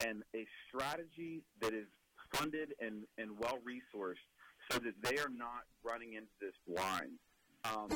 and 0.06 0.22
a 0.36 0.46
strategy 0.68 1.42
that 1.60 1.72
is 1.72 1.86
funded 2.34 2.74
and, 2.80 3.04
and 3.18 3.30
well 3.38 3.58
resourced 3.64 4.28
so 4.70 4.78
that 4.78 4.94
they 5.02 5.18
are 5.18 5.30
not 5.34 5.64
running 5.82 6.14
into 6.14 6.30
this 6.40 6.54
blind. 6.68 7.18
Um, 7.64 7.88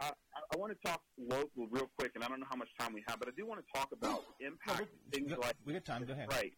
I, 0.00 0.10
I, 0.52 0.56
want 0.56 0.72
to 0.72 0.88
talk 0.88 1.02
local 1.18 1.66
real 1.70 1.90
quick, 1.98 2.12
and 2.14 2.24
I 2.24 2.28
don't 2.28 2.40
know 2.40 2.46
how 2.48 2.56
much 2.56 2.68
time 2.78 2.92
we 2.92 3.04
have, 3.06 3.18
but 3.18 3.28
I 3.28 3.32
do 3.36 3.46
want 3.46 3.60
to 3.64 3.78
talk 3.78 3.90
about 3.92 4.24
impact 4.40 4.80
no, 4.80 4.86
things 5.12 5.32
like 5.38 5.54
we 5.64 5.74
got 5.74 5.84
time. 5.84 6.04
Go 6.04 6.12
ahead. 6.12 6.28
Right. 6.30 6.54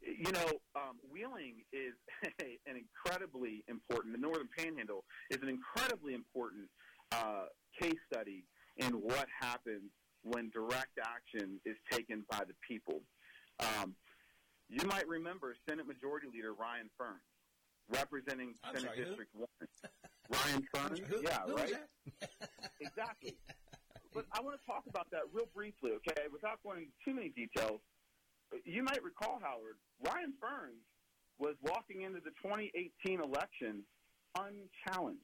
You 0.00 0.32
know, 0.32 0.48
um, 0.76 0.96
Wheeling 1.10 1.64
is 1.72 1.94
an 2.40 2.76
incredibly 2.76 3.64
important. 3.68 4.14
The 4.14 4.20
Northern 4.20 4.48
Panhandle 4.56 5.04
is 5.30 5.38
an 5.42 5.48
incredibly 5.48 6.14
important 6.14 6.68
uh, 7.12 7.46
case 7.80 7.98
study 8.12 8.44
in 8.76 8.92
what 8.92 9.26
happens 9.40 9.90
when 10.22 10.50
direct 10.50 10.98
action 11.02 11.60
is 11.64 11.76
taken 11.90 12.24
by 12.30 12.40
the 12.46 12.54
people. 12.66 13.00
Um, 13.60 13.94
you 14.68 14.86
might 14.86 15.08
remember 15.08 15.54
Senate 15.68 15.86
Majority 15.86 16.28
Leader 16.32 16.52
Ryan 16.52 16.90
Ferns, 16.98 17.24
representing 17.88 18.54
I'm 18.62 18.76
Senate 18.76 18.90
sorry, 18.94 19.04
District 19.04 19.30
1. 19.34 19.48
Ryan 20.30 20.68
Ferns? 20.74 21.00
Who, 21.08 21.22
yeah, 21.22 21.38
who 21.46 21.56
right? 21.56 21.72
exactly. 22.80 23.36
But 24.14 24.26
I 24.32 24.40
want 24.40 24.58
to 24.60 24.66
talk 24.66 24.84
about 24.88 25.10
that 25.10 25.22
real 25.32 25.48
briefly, 25.54 25.92
okay, 25.96 26.28
without 26.32 26.62
going 26.62 26.78
into 26.78 26.92
too 27.04 27.14
many 27.14 27.30
details. 27.30 27.80
You 28.64 28.82
might 28.82 29.02
recall, 29.02 29.40
Howard, 29.42 29.76
Ryan 30.04 30.32
Ferns 30.40 30.84
was 31.38 31.54
walking 31.62 32.02
into 32.02 32.20
the 32.20 32.30
2018 32.42 33.20
election 33.20 33.82
unchallenged. 34.36 35.20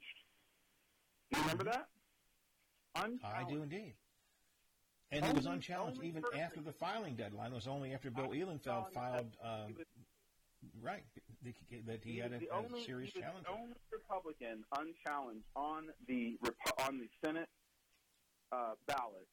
Do 1.30 1.38
you 1.38 1.42
remember 1.42 1.64
that? 1.64 1.88
Unchallenged. 2.96 3.24
I 3.24 3.44
do 3.50 3.62
indeed. 3.62 3.94
And 5.10 5.24
he 5.24 5.32
was 5.32 5.46
unchallenged 5.46 6.02
even 6.02 6.22
person. 6.22 6.40
after 6.40 6.60
the 6.60 6.72
filing 6.72 7.14
deadline. 7.14 7.52
It 7.52 7.54
was 7.54 7.66
only 7.66 7.94
after 7.94 8.10
Bill 8.10 8.30
Ihlenfeld 8.30 8.92
filed, 8.92 9.36
uh, 9.42 9.66
right, 10.82 11.04
that 11.86 12.02
he, 12.02 12.12
he 12.12 12.18
had 12.18 12.32
a, 12.32 12.36
a 12.36 12.64
only, 12.64 12.84
serious 12.84 13.12
he 13.12 13.20
challenge. 13.20 13.44
The 13.44 13.52
only 13.52 13.76
Republican 13.92 14.64
unchallenged 14.76 15.46
on 15.54 15.88
the 16.08 16.38
on 16.86 16.98
the 16.98 17.08
Senate 17.24 17.48
uh, 18.50 18.72
ballot, 18.86 19.28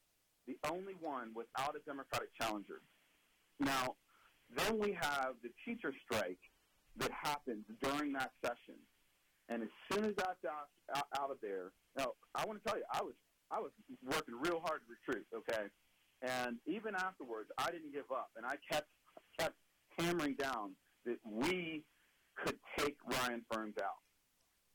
the 0.47 0.57
only 0.69 0.93
one 0.99 1.31
without 1.33 1.75
a 1.75 1.79
Democratic 1.85 2.29
challenger. 2.39 2.81
Now, 3.61 3.95
then 4.57 4.79
we 4.79 4.97
have 4.99 5.35
the 5.43 5.49
teacher 5.65 5.93
strike 6.03 6.39
that 6.97 7.11
happens 7.11 7.63
during 7.81 8.11
that 8.13 8.31
session, 8.43 8.75
and 9.49 9.63
as 9.63 9.69
soon 9.91 10.05
as 10.05 10.15
that's 10.17 10.43
out, 10.45 11.05
out 11.17 11.31
of 11.31 11.37
there, 11.41 11.71
now 11.97 12.13
I 12.35 12.45
want 12.45 12.61
to 12.61 12.67
tell 12.67 12.77
you, 12.77 12.83
I 12.91 13.01
was 13.01 13.13
I 13.51 13.59
was 13.59 13.71
working 14.03 14.35
real 14.41 14.61
hard 14.63 14.81
to 14.81 14.87
recruit, 14.89 15.25
okay? 15.35 15.67
And 16.21 16.57
even 16.65 16.95
afterwards, 16.95 17.49
I 17.57 17.71
didn't 17.71 17.93
give 17.93 18.11
up, 18.11 18.31
and 18.35 18.45
I 18.45 18.55
kept 18.69 18.87
kept 19.39 19.55
hammering 19.97 20.35
down 20.35 20.71
that 21.05 21.17
we 21.23 21.83
could 22.35 22.57
take 22.77 22.95
Ryan 23.05 23.41
Ferns 23.51 23.75
out, 23.81 24.01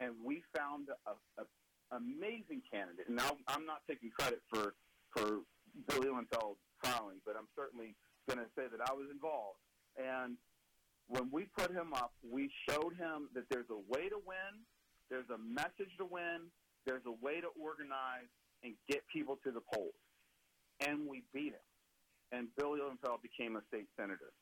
and 0.01 0.15
we 0.25 0.43
found 0.57 0.89
a, 1.07 1.43
a 1.43 1.45
amazing 1.93 2.63
candidate. 2.73 3.07
And 3.09 3.17
now 3.17 3.37
I'm 3.49 3.67
not 3.67 3.83
taking 3.89 4.11
credit 4.11 4.41
for 4.53 4.75
for 5.11 5.41
Bill 5.89 6.03
Ihlenfeld's 6.03 6.61
filing, 6.83 7.19
but 7.25 7.37
I'm 7.37 7.49
certainly 7.57 7.95
going 8.29 8.39
to 8.39 8.51
say 8.57 8.65
that 8.71 8.83
I 8.83 8.93
was 8.93 9.07
involved. 9.11 9.59
And 9.97 10.37
when 11.09 11.31
we 11.31 11.47
put 11.57 11.71
him 11.71 11.95
up, 11.95 12.13
we 12.23 12.51
showed 12.69 12.95
him 12.97 13.31
that 13.35 13.45
there's 13.51 13.71
a 13.71 13.81
way 13.89 14.09
to 14.09 14.19
win, 14.27 14.67
there's 15.11 15.31
a 15.31 15.39
message 15.39 15.95
to 15.99 16.05
win, 16.05 16.51
there's 16.85 17.07
a 17.07 17.25
way 17.25 17.41
to 17.41 17.49
organize, 17.61 18.31
and 18.63 18.75
get 18.89 19.03
people 19.13 19.39
to 19.45 19.51
the 19.51 19.63
polls. 19.73 19.95
And 20.81 21.09
we 21.09 21.23
beat 21.33 21.55
him. 21.55 21.67
And 22.33 22.49
Bill 22.57 22.75
Ihlenfeld 22.75 23.23
became 23.23 23.57
a 23.57 23.63
state 23.69 23.87
senator. 23.99 24.33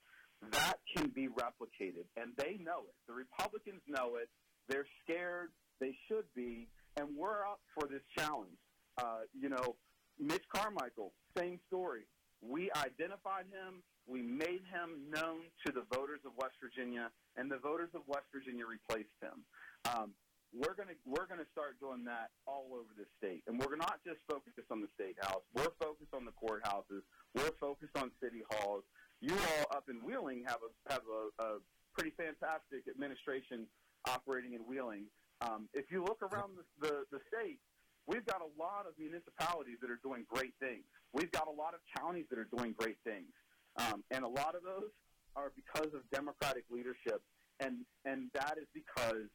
That 0.52 0.78
can 0.96 1.08
be 1.08 1.28
replicated, 1.28 2.04
and 2.16 2.32
they 2.36 2.58
know 2.60 2.84
it. 2.88 2.94
The 3.06 3.14
Republicans 3.14 3.80
know 3.86 4.16
it. 4.16 4.28
They're 4.68 4.86
scared. 5.02 5.50
They 5.80 5.96
should 6.08 6.24
be. 6.34 6.68
And 6.96 7.08
we're 7.16 7.44
up 7.44 7.60
for 7.74 7.88
this 7.88 8.02
challenge. 8.16 8.56
Uh, 8.98 9.20
you 9.38 9.48
know, 9.48 9.76
Mitch 10.18 10.44
Carmichael, 10.54 11.12
same 11.36 11.58
story. 11.66 12.02
We 12.44 12.70
identified 12.76 13.48
him. 13.48 13.80
We 14.06 14.20
made 14.20 14.60
him 14.68 15.08
known 15.08 15.48
to 15.64 15.72
the 15.72 15.84
voters 15.88 16.20
of 16.26 16.32
West 16.36 16.60
Virginia, 16.60 17.08
and 17.36 17.50
the 17.50 17.56
voters 17.56 17.88
of 17.94 18.02
West 18.06 18.28
Virginia 18.32 18.64
replaced 18.68 19.16
him. 19.24 19.40
Um, 19.88 20.12
we're 20.52 20.76
going 20.76 20.92
to 20.92 20.98
we're 21.08 21.26
going 21.26 21.40
to 21.40 21.50
start 21.50 21.80
doing 21.80 22.04
that 22.04 22.30
all 22.46 22.68
over 22.76 22.92
the 22.94 23.08
state, 23.18 23.42
and 23.48 23.58
we're 23.58 23.74
not 23.80 23.98
just 24.06 24.20
focused 24.28 24.70
on 24.70 24.80
the 24.84 24.92
state 24.94 25.16
house. 25.20 25.42
We're 25.56 25.72
focused 25.80 26.12
on 26.14 26.28
the 26.28 26.36
courthouses. 26.36 27.02
We're 27.34 27.56
focused 27.58 27.96
on 27.96 28.12
city 28.22 28.44
halls. 28.52 28.84
you 29.20 29.34
all 29.34 29.66
up 29.74 29.88
in 29.88 30.04
Wheeling 30.04 30.44
have 30.46 30.60
a 30.62 30.70
have 30.92 31.02
a, 31.08 31.42
a 31.42 31.48
pretty 31.96 32.12
fantastic 32.14 32.86
administration 32.86 33.66
operating 34.06 34.52
in 34.52 34.60
Wheeling. 34.62 35.06
Um, 35.40 35.68
if 35.74 35.90
you 35.90 36.04
look 36.04 36.22
around 36.22 36.52
the, 36.54 36.86
the, 36.86 36.94
the 37.10 37.20
state, 37.26 37.58
we've 38.06 38.26
got 38.26 38.40
a 38.40 38.50
lot 38.60 38.86
of 38.86 38.92
municipalities 38.98 39.78
that 39.80 39.90
are 39.90 40.00
doing 40.02 40.24
great 40.28 40.54
things. 40.60 40.84
We've 41.12 41.30
got 41.30 41.46
a 41.48 41.50
lot 41.50 41.74
of 41.74 41.80
counties 41.96 42.26
that 42.30 42.38
are 42.38 42.48
doing 42.56 42.74
great 42.76 42.98
things, 43.04 43.30
um, 43.76 44.02
and 44.10 44.24
a 44.24 44.28
lot 44.28 44.54
of 44.54 44.62
those 44.62 44.90
are 45.36 45.52
because 45.54 45.92
of 45.94 46.02
Democratic 46.12 46.64
leadership, 46.70 47.22
and 47.60 47.84
and 48.04 48.30
that 48.34 48.56
is 48.58 48.66
because 48.74 49.28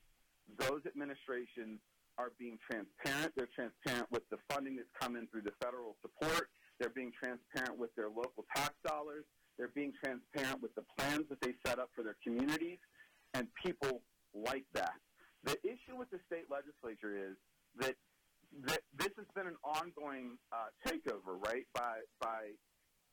those 0.58 0.82
administrations 0.86 1.80
are 2.18 2.32
being 2.38 2.58
transparent. 2.70 3.32
They're 3.36 3.54
transparent 3.56 4.12
with 4.12 4.24
the 4.30 4.38
funding 4.52 4.76
that's 4.76 4.92
coming 5.00 5.28
through 5.32 5.44
the 5.44 5.56
federal 5.64 5.96
support. 6.02 6.50
They're 6.80 6.90
being 6.90 7.12
transparent 7.16 7.80
with 7.80 7.96
their 7.96 8.10
local 8.10 8.46
tax 8.56 8.74
dollars. 8.86 9.24
They're 9.58 9.72
being 9.76 9.94
transparent 10.04 10.62
with 10.62 10.74
the 10.76 10.84
plans 10.98 11.26
that 11.30 11.40
they 11.42 11.54
set 11.66 11.80
up 11.80 11.90
for 11.96 12.04
their 12.04 12.16
communities, 12.24 12.80
and 13.34 13.48
people 13.64 14.02
like 14.34 14.66
that. 14.74 14.94
The 15.44 15.58
issue 15.64 15.96
with 15.98 16.10
the 16.10 16.20
state 16.28 16.46
legislature 16.52 17.16
is 17.16 17.36
that, 17.80 17.96
that 18.66 18.82
this 18.98 19.10
has 19.18 19.26
been 19.36 19.48
an 19.48 19.58
ongoing 19.64 20.38
uh, 20.52 20.70
takeover, 20.88 21.38
right, 21.46 21.66
by 21.74 22.00
by 22.20 22.52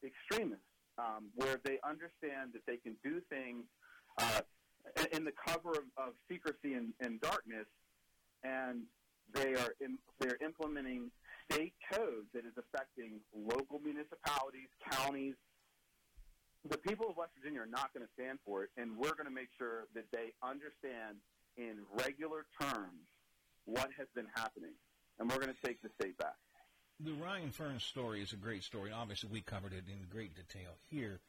extremists, 0.05 0.65
um, 0.99 1.29
where 1.35 1.61
they 1.65 1.79
understand 1.85 2.53
that 2.53 2.65
they 2.67 2.77
can 2.77 2.97
do 3.05 3.21
things 3.29 3.65
uh, 4.19 4.41
in 5.13 5.25
the 5.25 5.33
cover 5.47 5.71
of, 5.71 5.85
of 5.97 6.13
secrecy 6.31 6.75
and, 6.75 6.93
and 7.01 7.21
darkness, 7.21 7.67
and 8.45 8.83
they 9.35 9.55
are 9.55 9.75
in, 9.81 9.99
they're 10.21 10.39
implementing 10.45 11.11
state 11.51 11.75
codes 11.93 12.27
that 12.35 12.45
is 12.45 12.55
affecting 12.57 13.21
local 13.35 13.79
municipalities, 13.81 14.69
counties. 14.91 15.35
The 16.69 16.79
people 16.79 17.11
of 17.11 17.17
West 17.17 17.31
Virginia 17.39 17.63
are 17.63 17.71
not 17.71 17.95
going 17.95 18.05
to 18.05 18.13
stand 18.19 18.39
for 18.45 18.65
it, 18.65 18.71
and 18.77 18.97
we're 18.97 19.15
going 19.15 19.27
to 19.27 19.35
make 19.35 19.51
sure 19.59 19.87
that 19.95 20.05
they 20.13 20.33
understand 20.43 21.23
in 21.57 21.79
regular 21.95 22.47
terms 22.61 23.07
what 23.65 23.91
has 23.99 24.07
been 24.15 24.27
happening, 24.35 24.75
and 25.19 25.31
we're 25.31 25.41
going 25.41 25.55
to 25.55 25.67
take 25.67 25.83
the 25.83 25.89
state 26.01 26.17
back. 26.19 26.37
The 27.01 27.13
Ryan 27.13 27.51
Ferns 27.51 27.85
story 27.85 28.23
is 28.23 28.33
a 28.33 28.37
great 28.37 28.63
story. 28.63 28.91
Obviously, 28.91 29.29
we 29.31 29.41
covered 29.43 29.73
it 29.73 29.85
in 29.89 29.99
great 30.11 30.35
detail 30.35 30.73
here. 30.91 31.21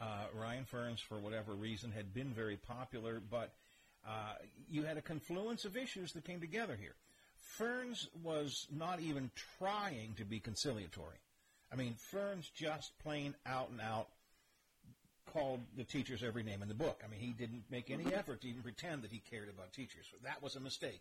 Uh, 0.00 0.24
Ryan 0.34 0.64
Ferns, 0.64 1.00
for 1.00 1.18
whatever 1.18 1.52
reason, 1.52 1.92
had 1.92 2.12
been 2.12 2.32
very 2.34 2.56
popular, 2.56 3.20
but 3.30 3.52
uh, 4.06 4.34
you 4.68 4.82
had 4.82 4.96
a 4.96 5.02
confluence 5.02 5.64
of 5.64 5.76
issues 5.76 6.12
that 6.12 6.24
came 6.24 6.40
together 6.40 6.76
here. 6.80 6.96
Ferns 7.36 8.08
was 8.22 8.66
not 8.74 9.00
even 9.00 9.30
trying 9.58 10.14
to 10.16 10.24
be 10.24 10.40
conciliatory. 10.40 11.18
I 11.72 11.76
mean, 11.76 11.94
Ferns 11.94 12.50
just 12.54 12.98
plain 12.98 13.34
out 13.46 13.70
and 13.70 13.80
out 13.80 14.08
called 15.32 15.60
the 15.76 15.84
teachers 15.84 16.22
every 16.22 16.42
name 16.42 16.62
in 16.62 16.68
the 16.68 16.74
book. 16.74 17.02
I 17.04 17.08
mean, 17.08 17.20
he 17.20 17.32
didn't 17.32 17.64
make 17.70 17.90
any 17.90 18.12
effort 18.12 18.40
to 18.42 18.48
even 18.48 18.62
pretend 18.62 19.02
that 19.02 19.12
he 19.12 19.22
cared 19.30 19.48
about 19.48 19.72
teachers. 19.72 20.06
That 20.24 20.42
was 20.42 20.56
a 20.56 20.60
mistake. 20.60 21.00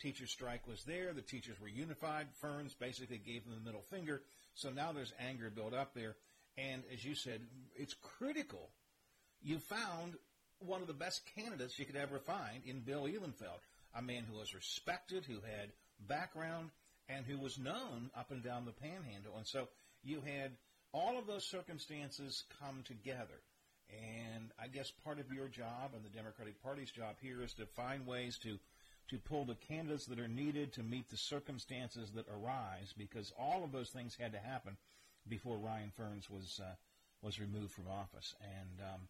Teacher 0.00 0.26
strike 0.26 0.66
was 0.66 0.84
there. 0.84 1.12
The 1.12 1.22
teachers 1.22 1.60
were 1.60 1.68
unified. 1.68 2.26
Ferns 2.40 2.74
basically 2.74 3.18
gave 3.18 3.44
them 3.44 3.54
the 3.54 3.64
middle 3.64 3.82
finger. 3.82 4.22
So 4.54 4.70
now 4.70 4.92
there's 4.92 5.12
anger 5.18 5.50
built 5.50 5.74
up 5.74 5.94
there. 5.94 6.16
And 6.58 6.82
as 6.92 7.04
you 7.04 7.14
said, 7.14 7.40
it's 7.74 7.94
critical. 7.94 8.70
You 9.42 9.58
found 9.58 10.14
one 10.58 10.80
of 10.80 10.86
the 10.86 10.94
best 10.94 11.22
candidates 11.34 11.78
you 11.78 11.84
could 11.84 11.96
ever 11.96 12.18
find 12.18 12.62
in 12.64 12.80
Bill 12.80 13.04
Ihlenfeld, 13.04 13.60
a 13.94 14.02
man 14.02 14.24
who 14.30 14.38
was 14.38 14.54
respected, 14.54 15.24
who 15.24 15.34
had 15.34 15.72
background, 16.08 16.70
and 17.08 17.24
who 17.24 17.38
was 17.38 17.58
known 17.58 18.10
up 18.16 18.30
and 18.30 18.42
down 18.42 18.64
the 18.64 18.72
panhandle. 18.72 19.36
And 19.36 19.46
so 19.46 19.68
you 20.02 20.20
had 20.20 20.52
all 20.92 21.18
of 21.18 21.26
those 21.26 21.44
circumstances 21.44 22.44
come 22.60 22.82
together. 22.84 23.40
And 23.90 24.50
I 24.60 24.66
guess 24.66 24.90
part 25.04 25.20
of 25.20 25.32
your 25.32 25.48
job 25.48 25.92
and 25.94 26.04
the 26.04 26.16
Democratic 26.16 26.62
Party's 26.62 26.90
job 26.90 27.16
here 27.20 27.42
is 27.42 27.52
to 27.54 27.66
find 27.66 28.06
ways 28.06 28.38
to 28.38 28.58
to 29.08 29.18
pull 29.18 29.44
the 29.44 29.54
candidates 29.54 30.06
that 30.06 30.18
are 30.18 30.28
needed 30.28 30.72
to 30.72 30.82
meet 30.82 31.08
the 31.08 31.16
circumstances 31.16 32.10
that 32.12 32.26
arise, 32.28 32.92
because 32.96 33.32
all 33.38 33.62
of 33.64 33.72
those 33.72 33.90
things 33.90 34.16
had 34.16 34.32
to 34.32 34.38
happen 34.38 34.76
before 35.28 35.58
Ryan 35.58 35.92
Ferns 35.96 36.28
was 36.30 36.60
uh, 36.62 36.74
was 37.22 37.40
removed 37.40 37.72
from 37.72 37.88
office. 37.88 38.34
And 38.40 38.80
um, 38.80 39.00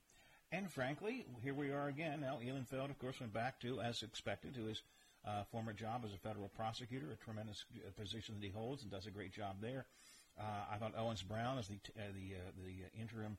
and 0.52 0.70
frankly, 0.70 1.26
here 1.42 1.54
we 1.54 1.70
are 1.70 1.88
again. 1.88 2.20
Now, 2.20 2.38
Ihlenfeld, 2.42 2.90
of 2.90 2.98
course, 2.98 3.20
went 3.20 3.32
back 3.32 3.60
to, 3.60 3.80
as 3.80 4.02
expected, 4.02 4.54
to 4.54 4.66
his 4.66 4.82
uh, 5.26 5.42
former 5.50 5.72
job 5.72 6.02
as 6.04 6.12
a 6.12 6.18
federal 6.18 6.48
prosecutor, 6.48 7.06
a 7.10 7.24
tremendous 7.24 7.64
uh, 7.74 7.90
position 8.00 8.36
that 8.36 8.46
he 8.46 8.52
holds, 8.52 8.82
and 8.82 8.90
does 8.90 9.06
a 9.06 9.10
great 9.10 9.32
job 9.32 9.56
there. 9.60 9.86
Uh, 10.38 10.42
I 10.72 10.76
thought 10.76 10.94
Owens 10.96 11.22
Brown, 11.22 11.58
as 11.58 11.68
the 11.68 11.74
uh, 11.74 12.12
the 12.14 12.36
uh, 12.36 12.50
the 12.64 13.00
interim 13.00 13.38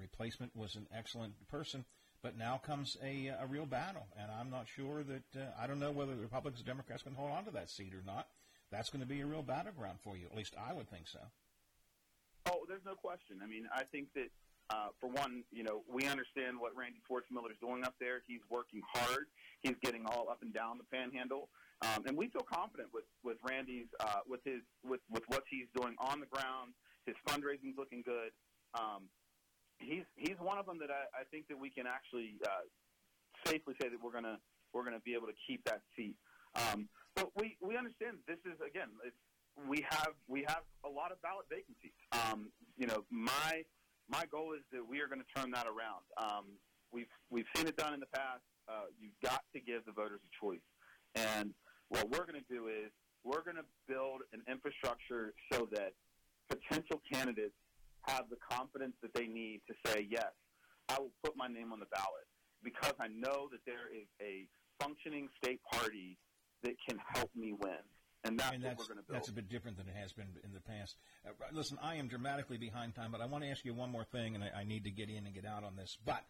replacement, 0.00 0.54
was 0.54 0.76
an 0.76 0.86
excellent 0.96 1.34
person. 1.48 1.84
But 2.24 2.38
now 2.38 2.56
comes 2.56 2.96
a, 3.04 3.28
a 3.38 3.46
real 3.46 3.66
battle, 3.66 4.06
and 4.18 4.32
I'm 4.32 4.48
not 4.48 4.66
sure 4.66 5.04
that 5.04 5.52
I 5.60 5.66
don't 5.66 5.78
know 5.78 5.90
whether 5.90 6.14
the 6.16 6.22
Republicans 6.22 6.62
or 6.62 6.64
Democrats 6.64 7.02
can 7.02 7.12
hold 7.12 7.30
on 7.30 7.44
to 7.44 7.50
that 7.50 7.68
seat 7.68 7.92
or 7.92 8.00
not. 8.06 8.28
That's 8.72 8.88
going 8.88 9.02
to 9.02 9.06
be 9.06 9.20
a 9.20 9.26
real 9.26 9.42
battleground 9.42 9.98
for 10.02 10.16
you. 10.16 10.24
At 10.24 10.34
least 10.34 10.54
I 10.56 10.72
would 10.72 10.88
think 10.88 11.06
so. 11.06 11.18
Oh, 12.46 12.64
there's 12.66 12.84
no 12.86 12.94
question. 12.94 13.40
I 13.44 13.46
mean, 13.46 13.68
I 13.76 13.84
think 13.84 14.08
that 14.14 14.30
uh, 14.70 14.88
for 14.98 15.10
one, 15.10 15.44
you 15.52 15.64
know, 15.64 15.82
we 15.86 16.06
understand 16.06 16.58
what 16.58 16.74
Randy 16.74 16.96
Swartzmiller 17.04 17.50
is 17.50 17.58
doing 17.60 17.84
up 17.84 17.94
there. 18.00 18.22
He's 18.26 18.40
working 18.48 18.80
hard. 18.94 19.26
He's 19.60 19.76
getting 19.82 20.06
all 20.06 20.30
up 20.30 20.40
and 20.40 20.54
down 20.54 20.78
the 20.78 20.96
panhandle, 20.96 21.50
um, 21.82 22.04
and 22.06 22.16
we 22.16 22.28
feel 22.28 22.46
confident 22.50 22.88
with 22.94 23.04
with 23.22 23.36
Randy's 23.46 23.88
uh, 24.00 24.24
with 24.26 24.40
his 24.44 24.62
with 24.82 25.00
with 25.10 25.24
what 25.28 25.44
he's 25.50 25.66
doing 25.76 25.94
on 25.98 26.20
the 26.20 26.26
ground. 26.26 26.72
His 27.04 27.16
fundraising's 27.28 27.76
looking 27.76 28.00
good. 28.02 28.32
Um, 28.72 29.10
he's 29.78 30.04
he's 30.16 30.36
one 30.40 30.58
of 30.58 30.66
them 30.66 30.78
that 30.80 30.90
I, 30.90 31.22
I 31.22 31.24
think 31.30 31.48
that 31.48 31.58
we 31.58 31.70
can 31.70 31.86
actually 31.86 32.36
uh, 32.44 32.64
safely 33.46 33.74
say 33.80 33.88
that 33.88 34.02
we're 34.02 34.12
gonna 34.12 34.38
we're 34.72 34.84
gonna 34.84 35.04
be 35.04 35.14
able 35.14 35.26
to 35.26 35.38
keep 35.46 35.64
that 35.64 35.80
seat. 35.96 36.16
Um, 36.54 36.88
but 37.14 37.30
we 37.36 37.56
we 37.60 37.76
understand 37.76 38.18
this 38.26 38.38
is 38.44 38.58
again 38.66 38.88
it's, 39.04 39.16
we 39.68 39.84
have 39.88 40.14
we 40.28 40.44
have 40.48 40.62
a 40.84 40.88
lot 40.88 41.12
of 41.12 41.20
ballot 41.22 41.46
vacancies. 41.48 41.94
Um, 42.12 42.50
you 42.76 42.86
know, 42.86 43.04
my 43.10 43.62
my 44.08 44.24
goal 44.30 44.52
is 44.52 44.62
that 44.72 44.86
we 44.86 45.00
are 45.00 45.08
going 45.08 45.22
to 45.22 45.40
turn 45.40 45.50
that 45.52 45.66
around. 45.66 46.04
Um, 46.18 46.44
we've 46.92 47.10
we've 47.30 47.46
seen 47.56 47.66
it 47.66 47.76
done 47.76 47.94
in 47.94 48.00
the 48.00 48.10
past. 48.12 48.42
Uh, 48.68 48.88
you've 48.98 49.18
got 49.22 49.42
to 49.52 49.60
give 49.60 49.84
the 49.84 49.92
voters 49.92 50.20
a 50.24 50.44
choice, 50.44 50.64
and 51.14 51.52
what 51.88 52.08
we're 52.10 52.26
going 52.26 52.40
to 52.40 52.48
do 52.52 52.68
is 52.68 52.90
we're 53.22 53.42
going 53.42 53.56
to 53.56 53.64
build 53.88 54.22
an 54.32 54.42
infrastructure 54.50 55.34
so 55.52 55.68
that 55.72 55.92
potential 56.48 57.00
candidates 57.10 57.54
have 58.06 58.28
the 58.30 58.36
confidence 58.50 58.94
that 59.02 59.14
they 59.14 59.26
need 59.26 59.60
to 59.68 59.74
say 59.90 60.06
yes. 60.08 60.32
I 60.88 60.98
will 60.98 61.12
put 61.24 61.36
my 61.36 61.48
name 61.48 61.72
on 61.72 61.80
the 61.80 61.86
ballot 61.86 62.28
because 62.62 62.94
I 63.00 63.08
know 63.08 63.48
that 63.52 63.60
there 63.66 63.88
is 63.92 64.06
a 64.20 64.46
functioning 64.82 65.28
state 65.42 65.60
party 65.72 66.18
that 66.62 66.74
can 66.88 66.98
help 67.14 67.30
me 67.34 67.52
win. 67.52 67.72
And 68.26 68.38
that's, 68.38 68.54
and 68.54 68.64
that's 68.64 68.78
what 68.78 68.88
we're 68.88 68.94
going 68.94 69.04
to 69.04 69.06
build. 69.06 69.16
That's 69.16 69.28
a 69.28 69.32
bit 69.32 69.48
different 69.50 69.76
than 69.76 69.86
it 69.86 69.94
has 70.00 70.12
been 70.12 70.28
in 70.42 70.52
the 70.54 70.60
past. 70.60 70.96
Uh, 71.26 71.32
listen, 71.52 71.78
I 71.82 71.96
am 71.96 72.08
dramatically 72.08 72.56
behind 72.56 72.94
time, 72.94 73.12
but 73.12 73.20
I 73.20 73.26
want 73.26 73.44
to 73.44 73.50
ask 73.50 73.64
you 73.64 73.74
one 73.74 73.90
more 73.90 74.04
thing, 74.04 74.34
and 74.34 74.42
I, 74.42 74.60
I 74.60 74.64
need 74.64 74.84
to 74.84 74.90
get 74.90 75.10
in 75.10 75.26
and 75.26 75.34
get 75.34 75.44
out 75.44 75.62
on 75.62 75.76
this. 75.76 75.98
But 76.04 76.24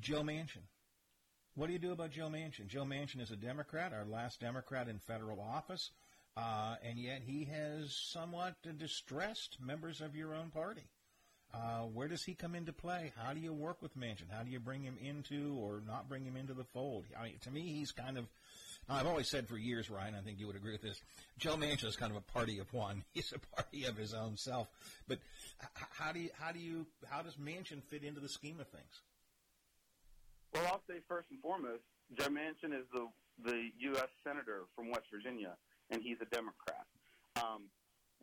Joe 0.00 0.22
Manchin. 0.22 0.64
What 1.54 1.66
do 1.66 1.74
you 1.74 1.78
do 1.78 1.92
about 1.92 2.10
Joe 2.10 2.28
Manchin? 2.28 2.66
Joe 2.66 2.84
Manchin 2.84 3.20
is 3.20 3.30
a 3.30 3.36
Democrat, 3.36 3.92
our 3.92 4.06
last 4.06 4.40
Democrat 4.40 4.88
in 4.88 4.98
federal 4.98 5.38
office, 5.38 5.90
uh, 6.36 6.76
and 6.82 6.98
yet 6.98 7.22
he 7.24 7.44
has 7.44 7.94
somewhat 7.94 8.54
distressed 8.78 9.58
members 9.60 10.00
of 10.00 10.16
your 10.16 10.34
own 10.34 10.50
party. 10.50 10.88
Uh, 11.54 11.82
where 11.82 12.08
does 12.08 12.24
he 12.24 12.34
come 12.34 12.54
into 12.54 12.72
play? 12.72 13.12
How 13.16 13.34
do 13.34 13.40
you 13.40 13.52
work 13.52 13.82
with 13.82 13.96
Manchin? 13.96 14.30
How 14.30 14.42
do 14.42 14.50
you 14.50 14.58
bring 14.58 14.82
him 14.82 14.96
into 15.02 15.54
or 15.60 15.82
not 15.86 16.08
bring 16.08 16.24
him 16.24 16.36
into 16.36 16.54
the 16.54 16.64
fold? 16.64 17.04
I 17.18 17.24
mean, 17.24 17.38
to 17.42 17.50
me, 17.50 17.60
he's 17.74 17.92
kind 17.92 18.16
of 18.16 18.26
I've 18.88 19.06
always 19.06 19.28
said 19.28 19.48
for 19.48 19.56
years, 19.56 19.90
Ryan, 19.90 20.14
I 20.14 20.20
think 20.20 20.40
you 20.40 20.46
would 20.46 20.56
agree 20.56 20.72
with 20.72 20.82
this. 20.82 21.00
Joe 21.38 21.56
Manchin 21.56 21.86
is 21.86 21.96
kind 21.96 22.10
of 22.10 22.18
a 22.18 22.32
party 22.32 22.58
of 22.58 22.72
one. 22.72 23.04
He's 23.14 23.32
a 23.32 23.38
party 23.54 23.84
of 23.84 23.96
his 23.96 24.12
own 24.12 24.36
self. 24.36 24.68
But 25.06 25.18
how 25.92 26.12
do 26.12 26.20
you 26.20 26.30
how 26.38 26.52
do 26.52 26.58
you 26.58 26.86
how 27.08 27.22
does 27.22 27.36
Manchin 27.36 27.82
fit 27.82 28.02
into 28.02 28.20
the 28.20 28.28
scheme 28.28 28.58
of 28.60 28.68
things? 28.68 29.02
Well, 30.52 30.64
I'll 30.66 30.82
say 30.88 31.00
first 31.08 31.28
and 31.30 31.40
foremost, 31.40 31.84
Joe 32.18 32.28
Manchin 32.28 32.74
is 32.74 32.86
the 32.92 33.06
the 33.44 33.68
U.S. 33.92 34.08
senator 34.24 34.64
from 34.74 34.90
West 34.90 35.06
Virginia, 35.12 35.56
and 35.92 36.02
he's 36.02 36.16
a 36.20 36.28
Democrat. 36.34 36.88
Um, 37.36 37.68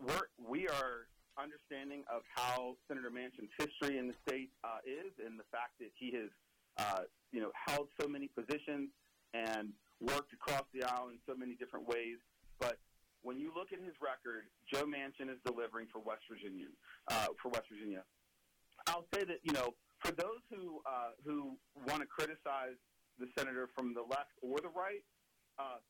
we're 0.01 0.27
we 0.41 0.67
are 0.67 1.07
understanding 1.37 2.03
of 2.11 2.21
how 2.35 2.75
Senator 2.87 3.09
Manchin's 3.09 3.53
history 3.57 3.97
in 3.97 4.07
the 4.07 4.17
state 4.27 4.49
uh, 4.65 4.83
is, 4.83 5.13
and 5.23 5.39
the 5.39 5.47
fact 5.53 5.77
that 5.79 5.93
he 5.95 6.11
has, 6.11 6.29
uh, 6.77 7.03
you 7.31 7.39
know, 7.39 7.51
held 7.55 7.87
so 8.01 8.07
many 8.07 8.27
positions 8.27 8.89
and 9.33 9.69
worked 10.01 10.33
across 10.33 10.65
the 10.73 10.83
aisle 10.83 11.07
in 11.09 11.19
so 11.27 11.37
many 11.37 11.55
different 11.55 11.87
ways. 11.87 12.17
But 12.59 12.77
when 13.21 13.39
you 13.39 13.51
look 13.55 13.71
at 13.71 13.79
his 13.79 13.95
record, 14.01 14.49
Joe 14.67 14.83
Manchin 14.83 15.29
is 15.29 15.39
delivering 15.45 15.87
for 15.91 15.99
West 15.99 16.23
Virginia. 16.29 16.67
Uh, 17.07 17.27
for 17.41 17.49
West 17.49 17.69
Virginia, 17.71 18.03
I'll 18.87 19.05
say 19.13 19.23
that 19.23 19.39
you 19.43 19.53
know 19.53 19.75
for 20.03 20.11
those 20.11 20.43
who 20.51 20.81
uh, 20.85 21.15
who 21.23 21.55
want 21.87 22.01
to 22.01 22.07
criticize 22.07 22.79
the 23.19 23.27
senator 23.37 23.67
from 23.75 23.93
the 23.93 24.01
left 24.01 24.31
or 24.41 24.59
the 24.59 24.71
right, 24.71 25.03
uh, 25.59 25.83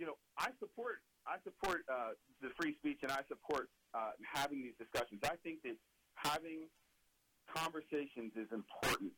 you 0.00 0.06
know 0.08 0.16
I 0.40 0.48
support 0.58 1.04
I 1.28 1.36
support 1.44 1.84
uh, 1.92 2.16
the 2.40 2.48
free 2.58 2.74
speech 2.80 3.00
and 3.04 3.12
I 3.12 3.20
support 3.28 3.68
uh, 3.92 4.16
having 4.24 4.64
these 4.64 4.72
discussions. 4.80 5.20
I 5.22 5.36
think 5.44 5.60
that 5.68 5.76
having 6.16 6.64
conversations 7.54 8.32
is 8.34 8.48
important. 8.52 9.12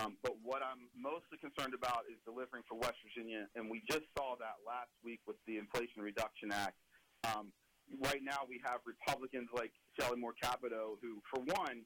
Um, 0.00 0.16
but 0.24 0.32
what 0.42 0.62
I'm 0.64 0.88
mostly 0.96 1.36
concerned 1.36 1.76
about 1.76 2.08
is 2.08 2.16
delivering 2.24 2.64
for 2.64 2.80
West 2.80 2.96
Virginia, 3.04 3.44
and 3.54 3.68
we 3.68 3.84
just 3.84 4.08
saw 4.16 4.32
that 4.40 4.64
last 4.64 4.88
week 5.04 5.20
with 5.28 5.36
the 5.46 5.58
Inflation 5.60 6.00
Reduction 6.00 6.48
Act. 6.50 6.80
Um, 7.28 7.52
right 8.00 8.24
now, 8.24 8.48
we 8.48 8.56
have 8.64 8.80
Republicans 8.88 9.52
like 9.52 9.72
Shelley 10.00 10.16
Moore 10.16 10.32
Capito 10.40 10.96
who, 11.04 11.20
for 11.28 11.44
one, 11.44 11.84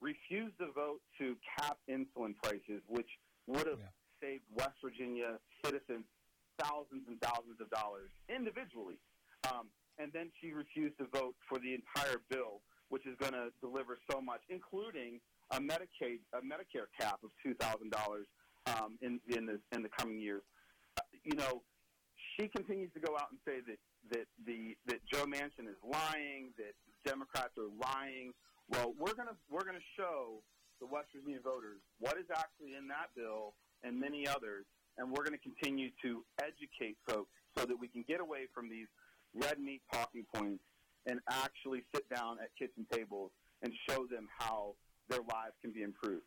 refused 0.00 0.56
to 0.64 0.72
vote 0.72 1.04
to 1.20 1.36
cap 1.60 1.76
insulin 1.92 2.32
prices, 2.42 2.80
which 2.88 3.08
would 3.46 3.66
have 3.68 3.80
Yeah. 3.84 3.92
saved 4.24 4.44
West 4.56 4.80
Virginia 4.80 5.36
citizens 5.62 6.06
thousands 6.62 7.04
and 7.08 7.20
thousands 7.20 7.60
of 7.60 7.68
dollars 7.70 8.10
individually. 8.28 8.98
Um, 9.50 9.68
and 9.98 10.12
then 10.12 10.30
she 10.40 10.52
refused 10.52 10.96
to 10.98 11.06
vote 11.12 11.34
for 11.48 11.58
the 11.58 11.74
entire 11.74 12.20
bill, 12.30 12.60
which 12.88 13.06
is 13.06 13.16
going 13.18 13.32
to 13.32 13.48
deliver 13.60 13.98
so 14.10 14.20
much, 14.20 14.40
including 14.48 15.20
a 15.50 15.58
Medicaid, 15.58 16.20
a 16.32 16.40
Medicare 16.40 16.88
cap 16.98 17.18
of 17.24 17.30
two 17.42 17.54
thousand 17.54 17.90
dollars 17.90 18.26
um, 18.66 18.98
in 19.02 19.20
in 19.28 19.46
the 19.46 19.60
in 19.72 19.82
the 19.82 19.90
coming 19.98 20.20
years. 20.20 20.42
Uh, 20.96 21.02
you 21.24 21.36
know, 21.36 21.62
she 22.36 22.48
continues 22.48 22.90
to 22.94 23.00
go 23.00 23.16
out 23.16 23.28
and 23.30 23.38
say 23.44 23.60
that 23.66 23.78
that 24.12 24.26
the 24.46 24.76
that 24.86 25.00
Joe 25.12 25.24
Manchin 25.24 25.68
is 25.68 25.80
lying, 25.82 26.52
that 26.56 26.74
Democrats 27.04 27.56
are 27.58 27.70
lying. 27.80 28.32
Well, 28.68 28.94
we're 28.98 29.14
gonna 29.14 29.36
we're 29.50 29.64
gonna 29.64 29.84
show 29.96 30.42
the 30.80 30.86
West 30.86 31.08
Virginia 31.14 31.40
voters 31.42 31.80
what 31.98 32.16
is 32.16 32.26
actually 32.32 32.74
in 32.78 32.88
that 32.88 33.10
bill 33.16 33.54
and 33.82 33.98
many 33.98 34.26
others, 34.26 34.64
and 35.00 35.10
we're 35.10 35.24
going 35.24 35.36
to 35.36 35.38
continue 35.38 35.88
to 36.02 36.22
educate 36.40 36.96
folks 37.08 37.30
so 37.56 37.64
that 37.64 37.76
we 37.80 37.88
can 37.88 38.04
get 38.06 38.20
away 38.20 38.46
from 38.54 38.68
these 38.68 38.86
red 39.34 39.58
meat 39.58 39.80
talking 39.92 40.24
points 40.34 40.62
and 41.06 41.18
actually 41.28 41.82
sit 41.94 42.08
down 42.14 42.36
at 42.40 42.50
kitchen 42.58 42.86
tables 42.92 43.30
and 43.62 43.72
show 43.88 44.06
them 44.06 44.28
how 44.38 44.74
their 45.08 45.20
lives 45.20 45.54
can 45.62 45.72
be 45.72 45.82
improved. 45.82 46.22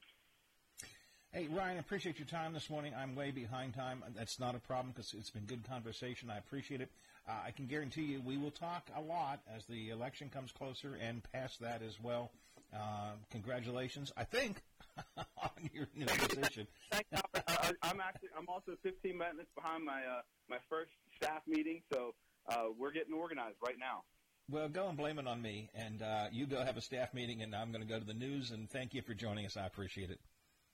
Hey, 1.31 1.47
Ryan, 1.47 1.77
I 1.77 1.79
appreciate 1.79 2.19
your 2.19 2.27
time 2.27 2.53
this 2.53 2.69
morning. 2.69 2.93
I'm 2.97 3.15
way 3.15 3.31
behind 3.31 3.73
time. 3.73 4.03
That's 4.15 4.39
not 4.39 4.55
a 4.55 4.59
problem 4.59 4.93
because 4.95 5.13
it's 5.17 5.29
been 5.29 5.45
good 5.45 5.63
conversation. 5.67 6.29
I 6.29 6.37
appreciate 6.37 6.81
it. 6.81 6.89
Uh, 7.27 7.33
I 7.45 7.51
can 7.51 7.67
guarantee 7.67 8.03
you 8.03 8.21
we 8.21 8.37
will 8.37 8.51
talk 8.51 8.89
a 8.95 9.01
lot 9.01 9.39
as 9.55 9.65
the 9.65 9.89
election 9.89 10.29
comes 10.29 10.51
closer 10.51 10.97
and 11.01 11.21
past 11.31 11.59
that 11.61 11.81
as 11.81 11.99
well. 12.01 12.31
Uh, 12.75 13.13
congratulations, 13.31 14.11
I 14.17 14.23
think, 14.25 14.61
on 15.17 15.69
your 15.73 15.87
new 15.95 16.05
position. 16.05 16.67
Thanks, 16.91 17.09
Albert. 17.13 17.43
I, 17.47 17.53
I- 17.83 17.89
I'm 17.89 17.99
actually 18.01 18.29
I'm 18.37 18.47
also 18.49 18.73
15 18.83 19.17
minutes 19.17 19.49
behind 19.55 19.83
my 19.83 20.01
uh, 20.05 20.21
my 20.49 20.57
first 20.69 20.91
staff 21.15 21.41
meeting, 21.47 21.81
so 21.91 22.13
uh, 22.49 22.65
we're 22.77 22.91
getting 22.91 23.13
organized 23.13 23.57
right 23.65 23.77
now. 23.79 24.03
Well, 24.49 24.67
go 24.67 24.87
and 24.89 24.97
blame 24.97 25.19
it 25.19 25.27
on 25.27 25.41
me, 25.41 25.69
and 25.73 26.01
uh, 26.01 26.25
you 26.31 26.45
go 26.45 26.61
have 26.63 26.75
a 26.75 26.81
staff 26.81 27.13
meeting, 27.13 27.41
and 27.43 27.55
I'm 27.55 27.71
going 27.71 27.81
to 27.81 27.87
go 27.87 27.97
to 27.97 28.05
the 28.05 28.13
news. 28.13 28.51
And 28.51 28.69
thank 28.69 28.93
you 28.93 29.01
for 29.01 29.13
joining 29.13 29.45
us. 29.45 29.55
I 29.55 29.65
appreciate 29.65 30.09
it. 30.09 30.19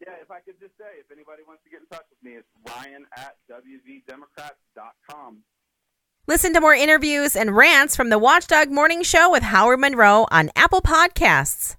Yeah, 0.02 0.14
if 0.22 0.32
I 0.32 0.40
could 0.40 0.60
just 0.60 0.76
say, 0.78 0.86
if 1.00 1.12
anybody 1.12 1.44
wants 1.48 1.62
to 1.66 1.70
get 1.70 1.82
in 1.82 1.88
touch 1.88 2.06
with 2.10 2.24
me, 2.24 2.38
it's 2.40 2.48
Ryan 2.68 3.06
at 3.18 3.36
wvdemocrats.com. 3.52 5.44
Listen 6.28 6.54
to 6.54 6.62
more 6.62 6.74
interviews 6.74 7.36
and 7.36 7.56
rants 7.56 7.96
from 7.96 8.10
the 8.10 8.18
Watchdog 8.20 8.70
Morning 8.72 9.04
Show 9.04 9.30
with 9.32 9.44
Howard 9.44 9.80
Monroe 9.80 10.26
on 10.32 10.52
Apple 10.56 10.82
Podcasts. 10.82 11.76